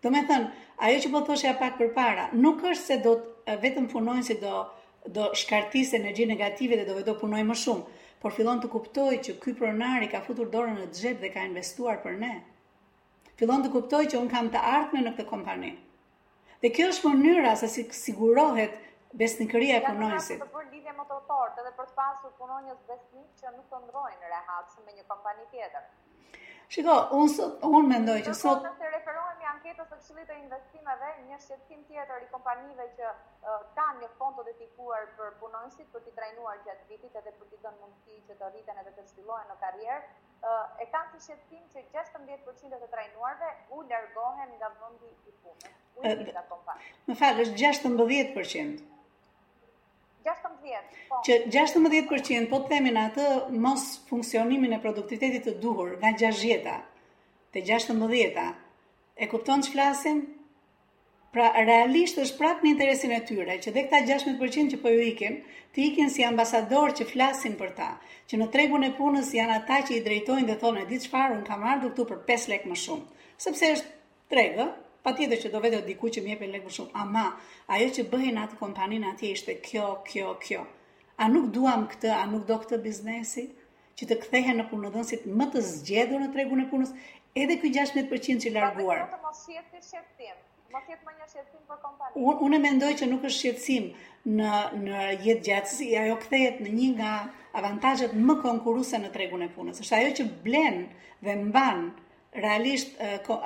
Do 0.06 0.12
me 0.16 0.22
thënë, 0.32 0.50
ajo 0.88 1.00
që 1.06 1.10
po 1.14 1.22
thoshe 1.30 1.50
a 1.52 1.54
pak 1.62 1.78
për 1.84 1.94
para, 1.96 2.28
nuk 2.42 2.62
është 2.74 2.82
se 2.92 2.98
do 3.06 3.14
të 3.48 3.60
vetëm 3.68 3.88
punojnë 3.94 4.26
si 4.32 4.36
do 4.42 4.56
të 4.58 4.66
do 5.14 5.22
shkartis 5.42 5.94
energji 6.00 6.26
negative 6.30 6.72
dhe 6.78 6.86
do 6.92 7.02
do 7.08 7.14
punoj 7.20 7.44
më 7.50 7.56
shumë, 7.64 7.84
por 8.24 8.32
fillon 8.38 8.62
të 8.64 8.70
kuptoj 8.74 9.10
që 9.28 9.36
ky 9.46 9.54
pronari 9.60 10.10
ka 10.14 10.22
futur 10.28 10.48
dorën 10.56 10.78
në 10.80 10.88
xhep 11.02 11.22
dhe 11.24 11.30
ka 11.36 11.46
investuar 11.50 12.02
për 12.06 12.18
ne. 12.24 12.32
Fillon 13.42 13.64
të 13.68 13.72
kuptoj 13.78 14.02
që 14.14 14.18
un 14.22 14.30
kam 14.34 14.50
të 14.56 14.64
ardhmen 14.76 15.08
në 15.08 15.14
këtë 15.18 15.28
kompani. 15.32 15.72
Dhe 16.66 16.74
kjo 16.78 16.90
është 16.94 17.14
mënyra 17.14 17.54
se 17.64 17.70
si 17.78 17.84
sigurohet 18.06 18.74
besnikëria 19.24 19.78
e 19.80 19.86
punonjësit. 19.88 20.42
Për 20.58 20.66
lidhje 20.74 20.94
më 20.98 21.06
të 21.06 21.22
dhe 21.70 21.76
për 21.78 21.88
të 21.88 21.94
pasur 22.02 22.34
punonjës 22.42 22.82
besnik 22.92 23.30
që 23.44 23.54
nuk 23.58 23.68
të 23.76 23.84
ndrojnë 23.86 24.34
rehat 24.36 24.78
me 24.88 24.92
një 25.00 25.04
kompani 25.14 25.46
tjetër. 25.54 25.86
Shiko, 26.76 26.96
unë 27.18 27.32
sot 27.34 27.62
unë 27.70 27.82
mendoj 27.90 28.16
që 28.28 28.32
sot 28.38 28.66
nëse 28.66 28.90
referohemi 28.94 29.46
anketës 29.52 29.88
së 29.90 30.00
Këshillit 30.00 30.26
të 30.32 30.36
Investimeve, 30.42 31.12
një 31.28 31.38
shqetësim 31.44 31.84
tjetër 31.92 32.26
i 32.26 32.28
kompanive 32.34 32.88
që 32.98 33.12
kanë 33.78 34.02
një 34.02 34.10
fond 34.22 34.36
të 34.42 34.46
dedikuar 34.50 35.06
për 35.20 35.30
punonësit 35.44 35.94
për 35.94 36.04
t'i 36.08 36.14
trajnuar 36.18 36.60
gjatë 36.66 36.90
vitit 36.90 37.16
edhe 37.22 37.34
për 37.38 37.52
t'i 37.54 37.62
dhënë 37.68 37.80
mundësi 37.86 38.20
që 38.32 38.36
të 38.42 38.50
rriten 38.56 38.82
edhe 38.84 38.92
të 39.00 39.08
zhvillohen 39.14 39.48
në 39.54 39.56
karrierë, 39.64 40.04
e 40.84 40.90
kanë 40.98 41.16
të 41.16 41.24
shqetësim 41.28 41.72
që 41.78 41.86
16% 41.96 42.82
të 42.84 42.92
trajnuarve 42.98 43.54
u 43.78 43.82
largohen 43.94 44.54
nga 44.60 44.74
vendi 44.84 45.16
i 45.32 45.32
punës. 45.32 46.54
Më 47.08 47.20
falë, 47.24 47.48
është 47.48 47.72
16%. 47.88 48.86
Po. 50.28 51.20
Që 51.24 51.36
16% 51.48 52.48
po 52.52 52.58
të 52.60 52.70
themin 52.72 52.98
atë 53.02 53.28
mos 53.66 53.84
funksionimin 54.10 54.74
e 54.76 54.80
produktivitetit 54.86 55.46
të 55.48 55.54
duhur 55.62 55.94
nga 56.02 56.10
60-ta 56.22 56.74
te 57.56 57.62
16 57.70 58.48
E 59.18 59.26
kupton 59.32 59.64
që 59.66 59.72
flasim? 59.74 60.18
Pra 61.34 61.48
realisht 61.56 62.20
është 62.24 62.38
prapë 62.42 62.64
në 62.64 62.70
interesin 62.74 63.14
e 63.16 63.18
tyre, 63.26 63.56
që 63.64 63.72
dhe 63.74 63.84
këta 63.88 64.02
16% 64.10 64.74
që 64.74 64.78
po 64.84 64.92
ju 64.94 65.00
ikim, 65.08 65.40
të 65.74 65.82
ikin 65.88 66.12
si 66.14 66.26
ambasador 66.28 66.94
që 67.00 67.08
flasin 67.16 67.56
për 67.62 67.72
ta, 67.80 67.88
që 68.30 68.38
në 68.42 68.50
tregun 68.56 68.86
e 68.86 68.92
punës 69.00 69.32
janë 69.38 69.56
ata 69.58 69.80
që 69.88 69.96
i 69.98 70.04
drejtojnë 70.10 70.48
dhe 70.52 70.60
thonë, 70.64 70.84
e 70.86 70.90
ditë 70.92 71.08
shfarë, 71.10 71.34
unë 71.40 71.48
kam 71.50 71.66
ardhë 71.72 71.90
këtu 71.96 72.06
për 72.12 72.22
5 72.30 72.48
lek 72.54 72.68
më 72.74 72.78
shumë, 72.84 73.26
sepse 73.48 73.72
është 73.80 73.96
tregë, 74.36 74.68
pa 75.08 75.14
tjede 75.16 75.38
që 75.40 75.50
do 75.54 75.60
vete 75.64 75.78
diku 75.88 76.10
që 76.12 76.20
mjepin 76.26 76.50
lekë 76.52 76.68
më 76.68 76.74
shumë, 76.76 76.92
ama, 77.00 77.22
ajo 77.74 77.86
që 77.98 78.04
bëhen 78.12 78.40
atë 78.42 78.58
kompaninë 78.60 79.08
atje 79.14 79.30
ishte 79.38 79.54
kjo, 79.64 79.86
kjo, 80.08 80.34
kjo. 80.44 80.66
A 81.24 81.30
nuk 81.32 81.46
duam 81.56 81.86
këtë, 81.94 82.10
a 82.12 82.26
nuk 82.28 82.44
do 82.50 82.58
këtë 82.60 82.80
biznesi, 82.84 83.46
që 83.98 84.08
të 84.10 84.18
kthehen 84.26 84.58
në 84.60 84.66
punëdhënësit 84.68 85.24
më 85.40 85.46
të 85.54 85.64
zgjedhur 85.70 86.20
në 86.26 86.28
tregun 86.34 86.64
e 86.66 86.68
punës, 86.74 86.92
edhe 87.44 87.56
ky 87.62 87.72
16% 87.78 88.44
që 88.44 88.52
larguar. 88.58 89.06
Po 89.14 89.22
mos 89.30 89.46
jetë 89.56 89.80
shqetësim. 89.88 90.44
Mos 90.76 90.90
jetë 90.92 91.08
më 91.08 91.16
një 91.22 91.30
shqetësim 91.32 91.62
për 91.72 91.80
kompaninë. 91.86 92.44
Unë 92.50 92.60
mendoj 92.68 92.92
që 93.00 93.08
nuk 93.14 93.26
është 93.30 93.44
shqetësim 93.44 93.86
në 94.42 94.58
në 94.84 95.06
jetë 95.30 95.46
gjatësi, 95.48 95.88
ajo 96.04 96.18
kthehet 96.26 96.60
në 96.68 96.76
një 96.82 96.90
nga 97.00 97.14
avantazhet 97.64 98.12
më 98.28 98.40
konkurruese 98.44 99.00
në 99.06 99.14
tregun 99.16 99.48
e 99.48 99.48
punës. 99.56 99.80
Është 99.86 99.98
ajo 100.02 100.12
që 100.20 100.28
blen 100.50 100.84
dhe 101.26 101.38
mban 101.48 101.88
realisht 102.46 102.94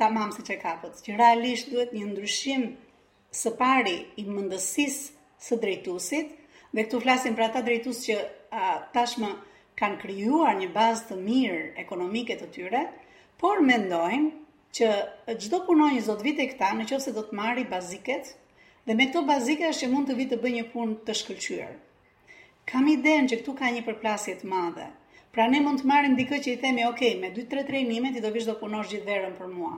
ta 0.00 0.08
mamë 0.16 0.36
si 0.38 0.44
që 0.50 0.56
kapët, 0.64 0.98
që 1.06 1.16
realisht 1.20 1.70
duhet 1.74 1.94
një 1.98 2.08
ndryshim 2.10 2.66
së 3.42 3.52
pari 3.60 3.94
i 4.22 4.26
mëndësis 4.30 4.98
së 5.48 5.60
drejtusit, 5.66 6.34
dhe 6.74 6.84
këtu 6.88 7.00
flasim 7.06 7.38
për 7.38 7.46
ata 7.46 7.62
drejtus 7.68 8.02
që 8.10 8.18
a, 8.52 8.66
tashmë 8.98 9.30
kanë 9.82 9.98
kryuar 10.02 10.58
një 10.62 10.68
bazë 10.80 11.08
të 11.12 11.18
mirë 11.28 11.62
ekonomike 11.86 12.36
të 12.42 12.50
tyre, 12.58 12.82
por 13.44 13.62
mendojmë 13.64 14.34
që 14.80 14.92
gjdo 15.46 15.62
punoj 15.70 15.92
një 15.96 16.04
zotë 16.10 16.28
vite 16.30 16.44
këta, 16.54 16.74
në 16.82 16.88
që 16.92 17.00
do 17.20 17.24
të 17.30 17.40
marri 17.42 17.64
baziket, 17.76 18.34
Dhe 18.88 18.94
me 18.96 19.04
këto 19.10 19.20
bazike 19.28 19.66
është 19.68 19.84
që 19.84 19.88
mund 19.92 20.08
të 20.08 20.14
vitë 20.18 20.32
të 20.32 20.42
bëj 20.42 20.50
një 20.52 20.62
punë 20.72 20.94
të 21.06 21.14
shkëllqyër. 21.18 21.72
Kam 22.70 22.86
iden 22.92 23.26
që 23.28 23.38
këtu 23.42 23.52
ka 23.58 23.68
një 23.74 23.82
përplasje 23.88 24.36
të 24.40 24.48
madhe. 24.52 24.86
Pra 25.36 25.44
ne 25.54 25.58
mund 25.64 25.82
të 25.82 25.88
marrim 25.90 26.14
dikë 26.20 26.38
që 26.46 26.54
i 26.54 26.58
themi, 26.62 26.86
ok, 26.88 27.02
me 27.24 27.28
2-3 27.38 27.66
trejnime 27.68 28.12
ti 28.14 28.22
do 28.26 28.30
vish 28.36 28.48
do 28.48 28.54
punosh 28.62 28.88
gjithë 28.94 29.04
verën 29.10 29.34
për 29.42 29.50
mua. 29.58 29.74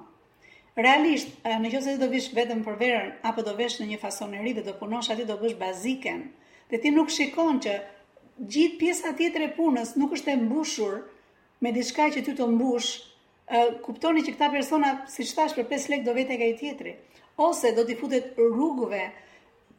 Realisht, 0.86 1.32
në 1.64 1.72
që 1.74 1.80
se 1.88 1.96
ti 1.96 2.00
do 2.04 2.08
vish 2.14 2.28
vetëm 2.38 2.62
për 2.68 2.78
verën, 2.84 3.10
apo 3.32 3.42
do 3.48 3.56
vesh 3.58 3.80
në 3.82 3.88
një 3.90 3.98
fasoneri 4.04 4.54
dhe 4.60 4.64
do 4.68 4.76
punosh 4.84 5.10
ati 5.16 5.26
do 5.32 5.40
bësh 5.42 5.58
baziken, 5.64 6.22
dhe 6.70 6.78
ti 6.84 6.94
nuk 6.94 7.10
shikon 7.16 7.58
që 7.66 7.74
gjithë 8.56 8.78
pjesa 8.84 9.14
tjetër 9.18 9.48
e 9.48 9.52
punës 9.58 9.96
nuk 9.98 10.14
është 10.20 10.36
e 10.36 10.40
mbushur 10.46 11.00
me 11.66 11.74
diçka 11.80 12.06
që 12.14 12.22
ty 12.28 12.38
të 12.38 12.46
mbush, 12.54 12.94
kuptoni 13.88 14.22
që 14.28 14.36
këta 14.38 14.52
persona, 14.54 14.94
si 15.16 15.26
shtash 15.32 15.58
për 15.58 15.68
5 15.74 15.90
lek 15.96 16.06
do 16.06 16.14
vete 16.22 16.38
ka 16.38 16.46
i 16.54 16.58
tjetëri 16.62 16.94
ose 17.40 17.72
do 17.76 17.84
t'i 17.86 17.96
futet 17.98 18.34
rrugëve 18.38 19.04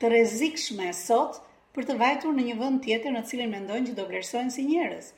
të 0.01 0.09
rrezikshme 0.09 0.89
sot 0.99 1.37
për 1.75 1.85
të 1.89 1.95
vajtur 2.01 2.33
në 2.35 2.45
një 2.49 2.55
vend 2.61 2.81
tjetër 2.85 3.13
në 3.15 3.23
cilin 3.29 3.51
mendojnë 3.55 3.89
që 3.91 3.97
do 3.99 4.05
vlerësojnë 4.09 4.53
si 4.55 4.65
njerëz. 4.69 5.11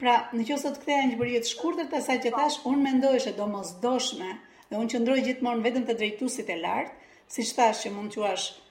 Pra, 0.00 0.16
në 0.36 0.44
që 0.50 0.58
sot 0.60 0.76
këtheja 0.82 1.06
një 1.10 1.16
bërjet 1.22 1.48
shkurtër 1.50 1.88
të 1.90 2.00
asaj 2.02 2.18
që 2.26 2.32
thash, 2.34 2.58
unë 2.68 2.82
mendoj 2.84 3.14
që 3.24 3.32
do 3.38 3.46
mos 3.54 3.70
doshme 3.84 4.28
dhe 4.68 4.76
unë 4.76 4.92
që 4.92 5.22
gjithmonë 5.28 5.64
vetëm 5.64 5.86
të 5.88 5.96
drejtusit 6.00 6.52
e 6.52 6.58
lartë, 6.60 6.92
si 7.32 7.44
thash 7.56 7.86
që 7.86 7.94
mund 7.96 8.12
që 8.14 8.26
ashtë 8.30 8.64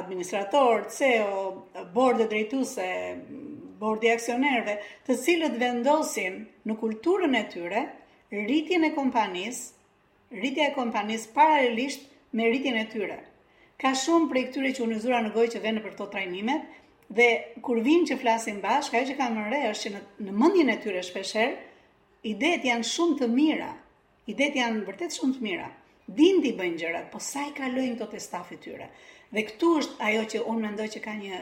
administrator, 0.00 0.84
CEO, 0.96 1.40
borde 1.96 2.26
drejtuse, 2.30 2.86
borde 3.80 4.12
aksionerve, 4.12 4.76
të 5.08 5.16
cilët 5.24 5.56
vendosin 5.58 6.36
në 6.68 6.76
kulturën 6.78 7.34
e 7.34 7.42
tyre 7.50 7.80
rritjen 8.44 8.84
e 8.86 8.92
kompanis, 8.94 9.64
ritja 10.44 10.68
e 10.68 10.74
kompanisë 10.76 11.32
paralelisht 11.38 12.06
meritin 12.32 12.74
e 12.76 12.86
tyre. 12.90 13.18
Ka 13.80 13.90
shumë 13.96 14.28
prej 14.30 14.42
këtyre 14.50 14.70
që 14.76 14.84
unëzura 14.84 15.18
në 15.24 15.30
gojë 15.34 15.50
që 15.54 15.60
venë 15.64 15.80
për 15.86 15.94
to 16.00 16.06
trajnimet, 16.12 16.66
dhe 17.18 17.28
kur 17.66 17.80
vinë 17.86 18.10
që 18.10 18.18
flasin 18.20 18.60
bashkë, 18.64 18.98
ajo 18.98 19.08
që 19.10 19.16
kam 19.20 19.38
në 19.38 19.46
re 19.50 19.60
është 19.70 19.86
që 19.86 19.92
në, 19.94 20.02
në 20.26 20.34
mëndjen 20.42 20.72
e 20.72 20.76
tyre 20.84 21.02
shpesher, 21.06 21.54
idet 22.32 22.66
janë 22.68 22.88
shumë 22.90 23.16
të 23.22 23.30
mira, 23.32 23.70
idet 24.34 24.58
janë 24.60 24.84
vërtet 24.90 25.16
shumë 25.16 25.38
të 25.38 25.46
mira, 25.48 25.70
din 26.20 26.44
i 26.44 26.52
bëjnë 26.60 26.80
gjërat, 26.84 27.08
po 27.14 27.22
sa 27.30 27.46
i 27.48 27.56
kalojnë 27.56 27.96
këto 27.96 28.10
të 28.12 28.20
stafi 28.28 28.60
tyre. 28.66 28.90
Dhe 29.32 29.46
këtu 29.48 29.72
është 29.80 30.06
ajo 30.10 30.22
që 30.34 30.44
unë 30.52 30.64
mendoj 30.66 30.88
që 30.96 31.02
ka 31.08 31.16
një, 31.22 31.40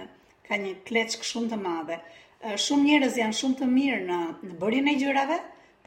ka 0.48 0.60
një 0.64 0.74
kleçk 0.88 1.24
shumë 1.32 1.50
të 1.54 1.60
madhe. 1.66 2.00
Shumë 2.68 2.86
njerëz 2.90 3.16
janë 3.24 3.38
shumë 3.42 3.60
të 3.62 3.68
mirë 3.74 4.00
në, 4.08 4.18
në 4.52 4.58
bërjen 4.64 4.90
e 4.92 4.94
gjërave, 5.02 5.38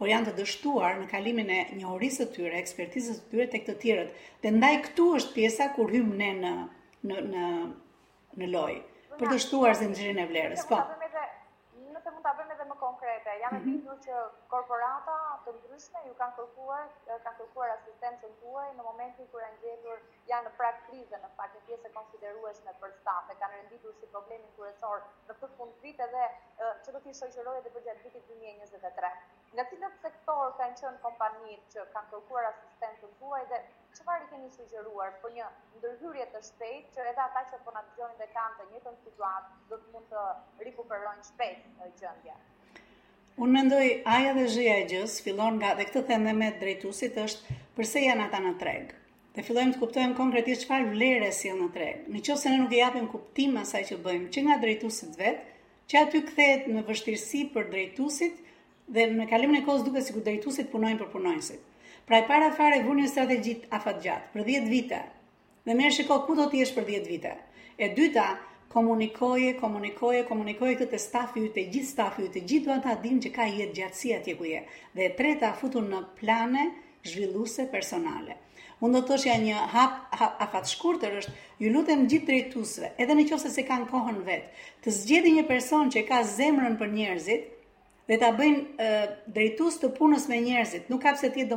por 0.01 0.09
janë 0.09 0.25
të 0.31 0.31
dështuar 0.39 0.95
në 0.97 1.03
kalimin 1.11 1.49
e 1.53 1.57
njohurisë 1.77 2.25
të 2.25 2.33
tyre, 2.35 2.55
ekspertizës 2.65 3.19
të 3.21 3.27
tyre 3.33 3.45
tek 3.53 3.65
të 3.67 3.73
tjerët. 3.83 4.13
Dhe 4.41 4.51
ndaj 4.55 4.71
këtu 4.87 5.03
është 5.17 5.35
pjesa 5.35 5.67
kur 5.75 5.91
hym 5.93 6.07
ne 6.21 6.31
në 6.39 6.53
në 7.11 7.17
në 7.27 7.43
në 8.41 8.47
lojë 8.55 8.79
për 9.19 9.27
të 9.27 9.61
në 9.67 9.75
zinxhirin 9.83 10.21
e 10.23 10.25
vlerës. 10.31 10.63
Po. 10.71 10.79
Ne 11.93 11.99
të 12.05 12.13
mund 12.15 12.25
ta 12.27 12.31
bëjmë 12.37 12.55
edhe 12.55 12.65
më 12.71 12.77
konkrete. 12.81 13.29
janë 13.43 13.57
e 13.57 13.59
mm 13.59 13.61
-hmm. 13.61 13.77
dinjur 13.77 13.97
që 14.05 14.15
korporata 14.53 15.17
të 15.43 15.49
ndryshme 15.59 15.99
ju 16.07 16.13
kanë 16.21 16.35
kërkuar, 16.39 16.87
kanë 17.25 17.37
kërkuar 17.41 17.69
asistencën 17.77 18.33
tuaj 18.41 18.67
në 18.77 18.83
momentin 18.89 19.25
kur 19.31 19.41
janë 19.45 19.59
janë 20.31 20.45
në 20.47 20.51
prag 20.59 20.75
krize 20.87 21.15
në 21.25 21.29
fakt 21.37 21.53
në 21.57 21.61
pjesë 21.67 21.89
konsiderueshme 21.97 22.71
për 22.81 22.89
staf 23.01 23.25
e 23.35 23.39
kanë 23.41 23.53
renditur 23.61 23.93
si 23.99 24.05
problemin 24.15 24.51
kryesor 24.57 24.97
në 25.27 25.33
këtë 25.39 25.53
fund 25.59 25.73
vit 25.85 25.99
edhe 26.07 26.23
që 26.83 26.89
do 26.93 26.99
të 27.05 27.09
shoqërohet 27.21 27.59
edhe 27.63 27.73
për 27.77 27.81
gjatë 27.89 28.01
vitit 28.09 28.23
2023. 28.33 29.13
Nga 29.51 29.65
cilët 29.69 29.95
sektor 30.01 30.51
kanë 30.59 30.77
qënë 30.81 30.99
kompanit 31.05 31.63
që 31.73 31.83
kanë 31.93 32.07
kërkuar 32.13 32.45
të 32.81 33.07
tuaj 33.23 33.39
dhe 33.49 33.57
që 33.97 34.15
i 34.25 34.27
keni 34.33 34.49
sugjeruar 34.57 35.15
për 35.23 35.31
një 35.37 35.47
ndërhyrje 35.79 36.27
të 36.35 36.39
shpejt 36.49 36.93
që 36.97 37.07
edhe 37.09 37.23
ata 37.23 37.41
që 37.49 37.57
përna 37.65 37.81
po 37.87 37.89
të 37.89 37.97
gjojnë 37.97 38.19
dhe 38.21 38.27
kanë 38.35 38.53
të 38.59 38.63
njëtën 38.71 38.95
situatë 39.03 39.49
do 39.71 39.79
të 39.81 39.87
mund 39.95 40.07
të 40.15 40.67
rikuperojnë 40.67 41.27
shpejt 41.31 41.67
gjëndja? 41.99 42.37
Unë 43.43 43.55
mendoj 43.57 43.83
aja 44.15 44.31
dhe 44.39 44.45
zhja 44.53 44.75
e 44.79 44.85
gjës 44.93 45.15
fillon 45.25 45.57
nga 45.59 45.73
dhe 45.79 45.87
këtë 45.89 46.03
thende 46.11 46.33
me 46.43 46.49
drejtusit 46.63 47.17
është 47.25 47.57
përse 47.79 48.03
janë 48.05 48.27
ata 48.29 48.39
në 48.47 48.53
tregë 48.63 48.99
dhe 49.35 49.45
fillojmë 49.49 49.75
të 49.75 49.81
kuptojmë 49.83 50.17
konkretisht 50.21 50.63
çfarë 50.65 50.89
vlere 50.95 51.27
sjell 51.35 51.57
si 51.57 51.59
në 51.63 51.69
treg. 51.75 52.01
Në 52.15 52.23
qoftë 52.23 52.39
se 52.45 52.55
ne 52.55 52.63
nuk 52.63 52.77
e 52.79 52.81
japim 52.83 53.05
kuptim 53.15 53.59
asaj 53.65 53.83
që 53.91 53.99
bëjmë, 54.07 54.29
që 54.35 54.41
nga 54.47 54.57
drejtuesit 54.63 55.13
vet, 55.23 55.45
që 55.91 56.01
aty 56.05 56.21
kthehet 56.31 56.67
në 56.75 56.83
vështirësi 56.91 57.43
për 57.57 57.69
drejtuesit, 57.75 58.41
dhe 58.89 59.05
në 59.13 59.25
kalimin 59.29 59.61
e 59.61 59.65
kohës 59.65 59.83
duket 59.85 60.07
sikur 60.07 60.23
drejtuesit 60.25 60.69
punojnë 60.71 60.99
për 61.01 61.09
punonjësit. 61.13 61.65
Pra 62.07 62.19
e 62.21 62.25
para 62.29 62.49
fare 62.57 62.79
e 62.81 62.83
një 62.99 63.07
strategjit 63.11 63.65
afat 63.77 64.01
gjatë 64.05 64.33
për 64.35 64.45
10 64.47 64.69
vite. 64.71 65.01
Dhe 65.65 65.75
merr 65.77 65.93
shikoj 65.93 66.21
ku 66.25 66.35
do 66.39 66.47
të 66.49 66.61
jesh 66.61 66.73
për 66.75 66.87
10 66.89 67.07
vite. 67.11 67.33
E 67.77 67.89
dyta, 67.95 68.25
komunikoje, 68.73 69.51
komunikoje, 69.59 70.23
komunikoje 70.25 70.77
këtë 70.81 70.99
stafi 71.03 71.43
ju 71.43 71.51
të 71.55 71.67
gjithë 71.75 71.89
stafi 71.91 72.25
ju 72.25 72.31
të 72.33 72.43
gjithë 72.51 72.71
do 72.73 72.79
ta 72.87 72.95
dinë 73.03 73.23
që 73.27 73.31
ka 73.35 73.45
jetë 73.51 73.75
gjatësi 73.79 74.13
atje 74.17 74.35
ku 74.39 74.47
je. 74.49 74.61
Dhe 74.95 75.05
e 75.09 75.13
treta 75.19 75.53
futu 75.59 75.83
në 75.85 76.01
plane 76.19 76.65
zhvilluese 77.05 77.67
personale. 77.73 78.39
Unë 78.81 78.95
do 78.97 79.01
të 79.03 79.11
thosh 79.13 79.27
ja 79.29 79.35
një 79.37 79.59
hap 79.75 80.17
afat 80.41 80.71
shkurtër 80.73 81.19
është 81.21 81.33
ju 81.61 81.69
lutem 81.75 82.07
gjithë 82.09 82.27
drejtuesve, 82.31 82.87
edhe 82.97 83.13
nëse 83.19 83.51
se 83.53 83.63
kanë 83.67 83.85
kohën 83.91 84.17
vet, 84.25 84.47
të 84.81 84.93
zgjidhni 84.95 85.35
një 85.37 85.43
person 85.51 85.93
që 85.93 86.01
ka 86.09 86.23
zemrën 86.31 86.79
për 86.81 86.89
njerëzit, 86.95 87.45
dhe 88.11 88.17
ta 88.19 88.31
bëjnë 88.35 88.61
drejtues 88.67 89.31
drejtus 89.35 89.77
të 89.79 89.89
punës 89.95 90.25
me 90.27 90.41
njerëzit. 90.43 90.89
Nuk 90.91 90.99
ka 91.05 91.13
pse 91.15 91.29
ti 91.31 91.45
do 91.47 91.55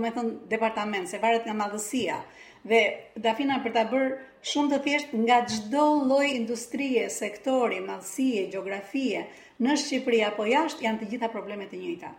departament, 0.54 1.08
se 1.10 1.18
varet 1.18 1.46
nga 1.48 1.54
madhësia. 1.60 2.20
Dhe 2.62 2.80
Dafina 3.24 3.56
për 3.64 3.72
ta 3.74 3.82
bërë 3.90 4.12
shumë 4.50 4.70
të 4.70 4.78
thjesht 4.84 5.16
nga 5.24 5.40
çdo 5.50 5.86
lloj 6.06 6.28
industrie, 6.36 7.08
sektori, 7.10 7.80
madhësie, 7.82 8.46
gjeografie 8.52 9.24
në 9.62 9.74
Shqipëri 9.82 10.22
apo 10.28 10.46
jashtë 10.46 10.86
janë 10.86 11.00
të 11.02 11.10
gjitha 11.14 11.32
problemet 11.34 11.74
të 11.74 11.80
njëjta. 11.82 12.14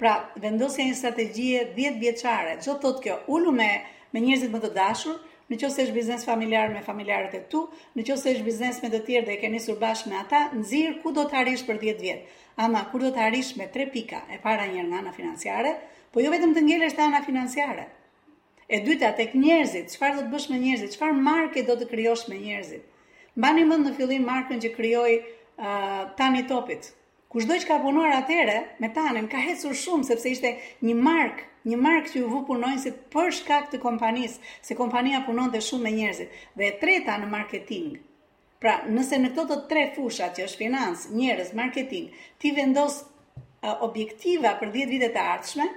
Pra, 0.00 0.14
vendosja 0.40 0.86
një 0.86 0.94
strategjie 0.96 1.66
10 1.76 1.98
vjeçare, 2.00 2.54
çfarë 2.62 2.80
thotë 2.86 3.02
kjo? 3.08 3.18
Ulu 3.36 3.52
me 3.58 3.70
me 4.14 4.18
njerëzit 4.22 4.50
më 4.54 4.58
të 4.62 4.70
dashur, 4.74 5.12
në 5.50 5.56
qëse 5.58 5.82
është 5.84 5.94
biznes 5.94 6.24
familjar 6.26 6.70
me 6.70 6.80
familjarët 6.86 7.32
e 7.34 7.38
tu, 7.52 7.60
në 7.98 8.04
qëse 8.06 8.34
është 8.36 8.46
biznes 8.46 8.76
me 8.84 8.90
të 8.92 9.00
tjerë 9.08 9.26
dhe 9.28 9.32
e 9.34 9.38
ke 9.42 9.48
njësur 9.50 9.78
bashkë 9.80 10.12
me 10.12 10.18
ata, 10.20 10.42
nëzirë 10.54 10.92
ku 11.02 11.10
do 11.16 11.24
të 11.32 11.38
arish 11.40 11.64
për 11.70 11.80
10 11.82 12.04
vjetë. 12.04 12.36
Ama, 12.66 12.84
ku 12.92 13.00
do 13.02 13.10
të 13.14 13.24
arish 13.26 13.50
me 13.58 13.66
3 13.74 13.88
pika 13.94 14.20
e 14.30 14.38
para 14.44 14.68
njërë 14.70 14.86
nga 14.92 15.00
ana 15.02 15.14
financiare, 15.16 15.72
po 16.14 16.22
jo 16.22 16.30
vetëm 16.34 16.54
të 16.56 16.62
ngjelesht 16.68 17.02
e 17.02 17.02
ana 17.08 17.22
financiare. 17.26 17.88
E 18.70 18.78
dyta, 18.86 19.10
tek 19.18 19.32
njerëzit, 19.34 19.90
qëfar 19.96 20.20
do 20.20 20.24
të 20.28 20.32
bësh 20.36 20.48
me 20.52 20.60
njerëzit, 20.62 20.94
qëfar 20.94 21.16
marke 21.26 21.64
do 21.66 21.74
të 21.80 21.90
kryosh 21.94 22.28
me 22.30 22.38
njerëzit. 22.44 22.86
një 23.40 23.66
mëndë 23.66 23.84
në 23.88 23.94
fillim 23.98 24.22
markën 24.26 24.62
që 24.62 24.70
kryoj 24.78 25.12
tani 26.18 26.44
topit. 26.50 26.92
Kushtë 27.30 27.58
që 27.62 27.66
ka 27.70 27.80
punuar 27.82 28.14
atere, 28.20 28.56
me 28.82 28.88
tanën, 28.98 29.26
ka 29.32 29.38
hecur 29.48 29.74
shumë, 29.82 30.04
sepse 30.12 30.28
ishte 30.34 30.50
një 30.86 30.94
markë 31.06 31.49
një 31.68 31.76
markë 31.76 32.10
që 32.12 32.18
ju 32.22 32.28
vu 32.30 32.40
punojnësit 32.48 33.00
për 33.12 33.32
shkak 33.40 33.66
të 33.72 33.80
kompanisë, 33.82 34.40
se 34.64 34.76
kompania 34.78 35.20
punon 35.26 35.50
dhe 35.52 35.60
shumë 35.64 35.84
me 35.86 35.92
njerëzit, 35.98 36.38
dhe 36.56 36.68
e 36.70 36.76
treta 36.82 37.16
në 37.20 37.28
marketing. 37.32 37.90
Pra, 38.60 38.78
nëse 38.88 39.18
në 39.20 39.32
këto 39.36 39.46
të 39.56 39.60
tre 39.70 39.84
fushat 39.96 40.36
që 40.38 40.46
është 40.48 40.60
financë, 40.62 41.10
njerëz, 41.16 41.50
marketing, 41.56 42.08
ti 42.40 42.52
vendos 42.56 43.00
uh, 43.02 43.76
objektiva 43.88 44.54
për 44.60 44.72
10 44.76 44.92
vitet 44.96 45.16
e 45.16 45.24
ardhshme, 45.34 45.68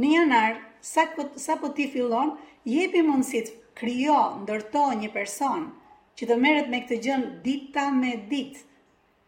në 0.00 0.12
janar, 0.14 0.58
sa, 0.84 1.06
po, 1.16 1.28
sa 1.40 1.56
po 1.60 1.72
ti 1.76 1.88
fillon, 1.92 2.34
jepi 2.68 3.02
mundësit 3.04 3.52
kryo, 3.76 4.20
ndërto 4.44 4.86
një 5.00 5.10
person 5.16 5.70
që 6.16 6.28
të 6.30 6.38
meret 6.40 6.70
me 6.72 6.82
këtë 6.86 7.00
gjënë 7.04 7.32
dita 7.44 7.90
me 7.92 8.14
ditë, 8.30 8.64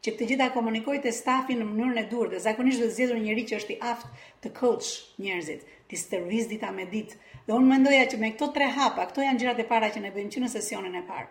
që 0.05 0.13
të 0.15 0.27
gjitha 0.31 0.47
komunikoj 0.55 1.01
të 1.05 1.11
stafin 1.13 1.59
në 1.61 1.67
mënyrën 1.69 2.03
e 2.05 2.05
durë, 2.09 2.31
dhe 2.37 2.45
zakonisht 2.45 2.81
dhe 2.81 2.93
zjedur 2.97 3.19
njëri 3.21 3.43
që 3.51 3.57
është 3.59 3.75
i 3.75 3.81
aftë 3.91 4.13
të 4.45 4.53
coach 4.57 4.93
njerëzit, 5.21 5.67
ti 5.89 5.97
stërvis 5.97 6.49
dita 6.51 6.69
me 6.77 6.85
ditë. 6.93 7.17
Dhe 7.49 7.55
unë 7.57 7.71
mendoja 7.73 8.05
që 8.13 8.19
me 8.21 8.31
këto 8.35 8.51
tre 8.57 8.67
hapa, 8.77 9.07
këto 9.11 9.25
janë 9.25 9.43
gjërat 9.43 9.61
e 9.65 9.69
para 9.71 9.89
që 9.95 10.03
ne 10.05 10.11
bëjmë 10.17 10.35
që 10.37 10.43
në 10.45 10.51
sesionin 10.55 10.97
e 11.01 11.05
parë. 11.11 11.29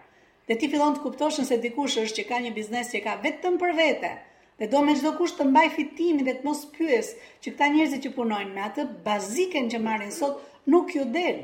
Dhe 0.49 0.55
ti 0.61 0.69
fillon 0.71 0.95
të 0.95 1.03
kuptosh 1.03 1.41
se 1.49 1.57
dikush 1.65 1.97
është 2.03 2.17
që 2.21 2.23
ka 2.29 2.39
një 2.45 2.53
biznes 2.55 2.89
që 2.93 3.01
ka 3.07 3.15
vetëm 3.25 3.57
për 3.63 3.73
vete. 3.81 4.11
Dhe 4.57 4.67
do 4.71 4.79
me 4.85 4.95
çdo 4.97 5.11
kusht 5.19 5.37
të 5.37 5.45
mbaj 5.51 5.67
fitimin 5.75 6.25
dhe 6.25 6.33
të 6.39 6.47
mos 6.47 6.63
pyes 6.75 7.11
që 7.43 7.53
këta 7.53 7.67
njerëzit 7.75 8.07
që 8.07 8.13
punojnë 8.15 8.55
me 8.55 8.63
atë 8.67 8.85
bazikën 9.07 9.67
që 9.73 9.81
marrin 9.87 10.13
sot 10.15 10.39
nuk 10.73 10.95
ju 10.95 11.03
del. 11.17 11.43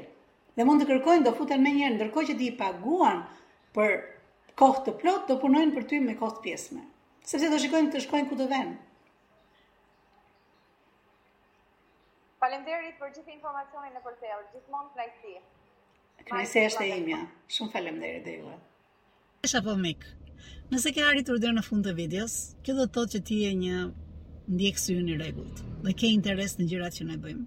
Dhe 0.57 0.65
mund 0.65 0.81
të 0.81 0.89
kërkojnë 0.89 1.25
do 1.27 1.35
futen 1.37 1.61
më 1.65 1.75
njëherë, 1.75 1.95
ndërkohë 1.99 2.29
që 2.31 2.37
ti 2.39 2.47
i 2.49 2.55
paguan 2.63 3.19
për 3.77 3.93
kohë 4.61 4.83
të 4.87 4.95
plotë, 5.03 5.27
do 5.29 5.37
punojnë 5.43 5.75
për 5.77 5.85
ty 5.91 6.01
me 6.07 6.17
kohë 6.17 6.39
të 6.39 6.45
pjesme. 6.47 6.81
Sepse 7.29 7.51
do 7.53 7.61
shikojnë 7.65 7.93
të 7.93 8.05
shkojnë 8.07 8.31
ku 8.31 8.39
do 8.41 8.49
vënë. 8.53 8.75
Faleminderit 12.43 12.95
për 13.01 13.11
gjithë 13.15 13.31
informacionin 13.37 13.93
në 13.95 13.99
portal. 14.05 14.41
Gjithmonë 14.53 14.89
kënaqësi. 14.95 15.37
Kënaqësi 16.29 16.61
është 16.69 16.81
e 16.87 16.95
imja. 17.01 17.19
Shumë 17.57 17.71
faleminderit 17.75 18.25
dhe 18.27 18.33
juve. 18.39 18.55
Isha 19.47 19.61
po 19.67 19.75
mik. 19.83 20.01
Nëse 20.73 20.91
ke 20.97 21.05
arritur 21.11 21.37
deri 21.43 21.55
në 21.55 21.61
fund 21.67 21.85
të 21.87 21.93
videos, 21.99 22.33
kjo 22.67 22.73
do 22.79 22.87
të 22.89 22.91
thotë 22.97 23.13
që 23.15 23.21
ti 23.29 23.37
je 23.45 23.53
një 23.61 23.77
ndjekës 24.57 24.87
i 24.91 24.95
rregullt 25.13 25.61
dhe 25.85 25.93
ke 26.01 26.09
interes 26.17 26.57
në 26.59 26.67
gjërat 26.73 26.97
që 26.99 27.07
ne 27.11 27.15
bëjmë. 27.25 27.45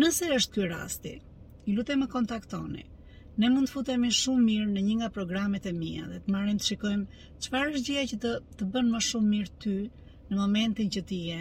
Nëse 0.00 0.30
është 0.38 0.56
ky 0.56 0.66
rasti, 0.72 1.12
ju 1.68 1.74
lutem 1.78 2.02
më 2.02 2.08
kontaktoni. 2.16 2.82
Ne 3.38 3.50
mund 3.54 3.68
të 3.70 3.74
futemi 3.76 4.10
shumë 4.22 4.48
mirë 4.48 4.66
në 4.72 4.82
një 4.88 4.96
nga 5.04 5.10
programet 5.20 5.68
e 5.70 5.74
mia 5.78 6.08
dhe 6.10 6.18
të 6.26 6.34
marrim 6.34 6.58
të 6.58 6.66
shikojmë 6.70 7.22
çfarë 7.46 7.70
është 7.76 7.86
gjëja 7.92 8.10
që 8.14 8.18
të 8.26 8.34
të 8.58 8.68
bën 8.74 8.90
më 8.96 9.04
shumë 9.12 9.32
mirë 9.36 9.58
ty 9.66 9.76
në 10.32 10.40
momentin 10.42 10.90
që 10.98 11.04
ti 11.12 11.20
je 11.30 11.38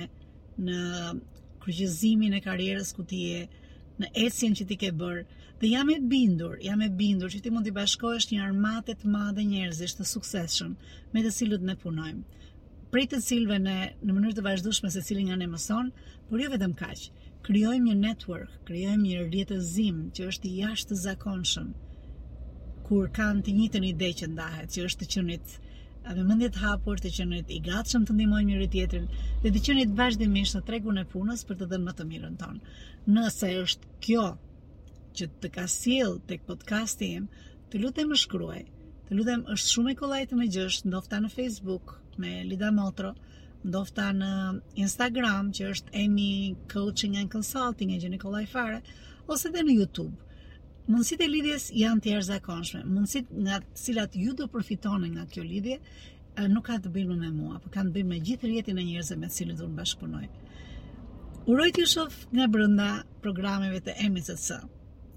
në 0.68 0.78
përgjëzimin 1.68 2.36
e 2.38 2.44
karierës 2.46 2.90
ku 2.96 3.04
ti 3.12 3.22
në 4.02 4.10
esjen 4.28 4.54
që 4.58 4.66
ti 4.70 4.76
ke 4.84 4.92
bërë, 5.02 5.24
dhe 5.62 5.70
jam 5.74 5.90
e 5.94 5.98
bindur, 6.12 6.54
jam 6.66 6.84
e 6.86 6.90
bindur 7.00 7.32
që 7.34 7.42
ti 7.44 7.52
mund 7.56 7.66
të 7.68 7.74
bashkojsh 7.80 8.28
një 8.32 8.42
armatet 8.46 9.02
të 9.02 9.12
madhe 9.16 9.44
njerëzish 9.52 9.96
të 9.98 10.06
sukseshëm 10.12 10.76
me 11.16 11.24
të 11.26 11.32
cilët 11.40 11.64
ne 11.72 11.76
punojmë. 11.84 12.44
Prej 12.94 13.08
të 13.14 13.20
cilëve 13.28 13.58
në 13.66 13.76
në 14.08 14.16
mënyrë 14.18 14.38
të 14.38 14.46
vazhdueshme 14.48 14.92
se 14.96 15.02
cilin 15.10 15.28
nga 15.32 15.40
ne 15.42 15.50
mëson, 15.54 15.90
por 16.30 16.44
jo 16.46 16.52
vetëm 16.56 16.78
kaq. 16.84 17.08
Krijojmë 17.48 17.86
një 17.90 17.98
network, 18.06 18.54
krijojmë 18.70 19.04
një 19.10 19.26
rrjetëzim 19.26 20.00
që 20.16 20.30
është 20.32 20.50
i 20.50 20.56
jashtëzakonshëm 20.62 21.74
kur 22.88 23.10
kanë 23.18 23.44
të 23.44 23.54
njëjtën 23.60 23.86
ide 23.92 24.10
që 24.22 24.28
ndahet, 24.34 24.72
që 24.72 24.84
është 24.88 25.02
të 25.04 25.10
qenit 25.18 25.56
me 26.16 26.24
mendje 26.28 26.48
të 26.56 26.62
hapur, 26.64 27.00
të 27.04 27.10
qenit 27.16 27.50
i 27.52 27.58
gatshëm 27.64 28.06
të 28.08 28.14
ndihmojmë 28.16 28.52
njëri 28.52 28.68
tjetrin 28.76 29.08
dhe 29.44 29.52
të 29.56 29.62
qenit 29.68 29.96
vazhdimisht 29.98 30.56
në 30.58 30.62
tregun 30.70 31.02
e 31.02 31.06
punës 31.14 31.42
për 31.50 31.58
të 31.62 31.68
dhënë 31.74 31.88
më 31.90 31.94
të 32.00 32.06
mirën 32.12 32.38
tonë. 32.42 32.76
Nëse 33.18 33.50
është 33.64 33.92
kjo 34.08 34.24
që 35.18 35.28
të 35.42 35.52
ka 35.58 35.66
sjell 35.74 36.16
tek 36.32 36.46
podcasti 36.52 37.10
im, 37.20 37.28
të 37.72 37.82
lutem 37.84 38.12
më 38.14 38.20
shkruaj. 38.24 38.62
Të 39.10 39.18
lutem, 39.20 39.44
është 39.56 39.74
shumë 39.74 39.92
e 39.92 39.98
kollaj 40.04 40.22
të 40.32 40.40
më 40.42 40.48
gjesh, 40.56 40.80
ndofta 40.92 41.20
në 41.24 41.32
Facebook 41.36 41.96
me 42.24 42.34
Lida 42.52 42.72
Motro, 42.76 43.14
ndofta 43.68 44.08
në 44.18 44.32
Instagram 44.86 45.52
që 45.58 45.72
është 45.74 45.96
Emi 46.06 46.30
Coaching 46.74 47.18
and 47.24 47.32
Consulting 47.36 47.94
e 47.96 48.00
gjeni 48.04 48.20
kollaj 48.24 48.46
fare, 48.54 48.80
ose 49.34 49.50
edhe 49.52 49.66
në 49.68 49.76
YouTube 49.82 50.27
mundësit 50.88 51.22
e 51.24 51.28
lidhjes 51.30 51.64
janë 51.76 52.02
të 52.04 52.12
jashtëzakonshme. 52.14 52.82
Mundësit 52.88 53.32
nga 53.44 53.58
të 53.64 53.82
cilat 53.84 54.14
ju 54.16 54.36
do 54.40 54.46
përfitoni 54.54 55.10
nga 55.16 55.26
kjo 55.34 55.44
lidhje 55.44 55.78
nuk 56.54 56.68
ka 56.70 56.78
të 56.84 56.92
bëjë 56.96 57.16
me 57.24 57.32
mua, 57.36 57.56
por 57.62 57.72
kanë 57.76 57.90
të 57.92 57.96
bëjë 57.98 58.10
me 58.12 58.20
gjithë 58.28 58.50
rjetin 58.52 58.80
e 58.80 58.84
njerëzve 58.88 59.16
me 59.20 59.30
të 59.30 59.38
cilët 59.40 59.60
do 59.62 59.68
të 59.70 59.78
bashkunoj. 59.82 60.24
Uroj 61.52 61.70
të 61.76 61.88
shof 61.94 62.16
shoh 62.20 62.34
nga 62.36 62.48
brenda 62.54 62.88
programeve 63.26 63.84
të 63.84 64.00
emisët 64.10 64.52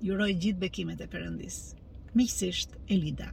Ju 0.00 0.14
uroj 0.14 0.33
gjithë 0.42 0.59
bekimet 0.62 1.00
e 1.04 1.09
perëndis. 1.12 1.59
Miqësisht 2.16 2.78
Elida. 2.96 3.30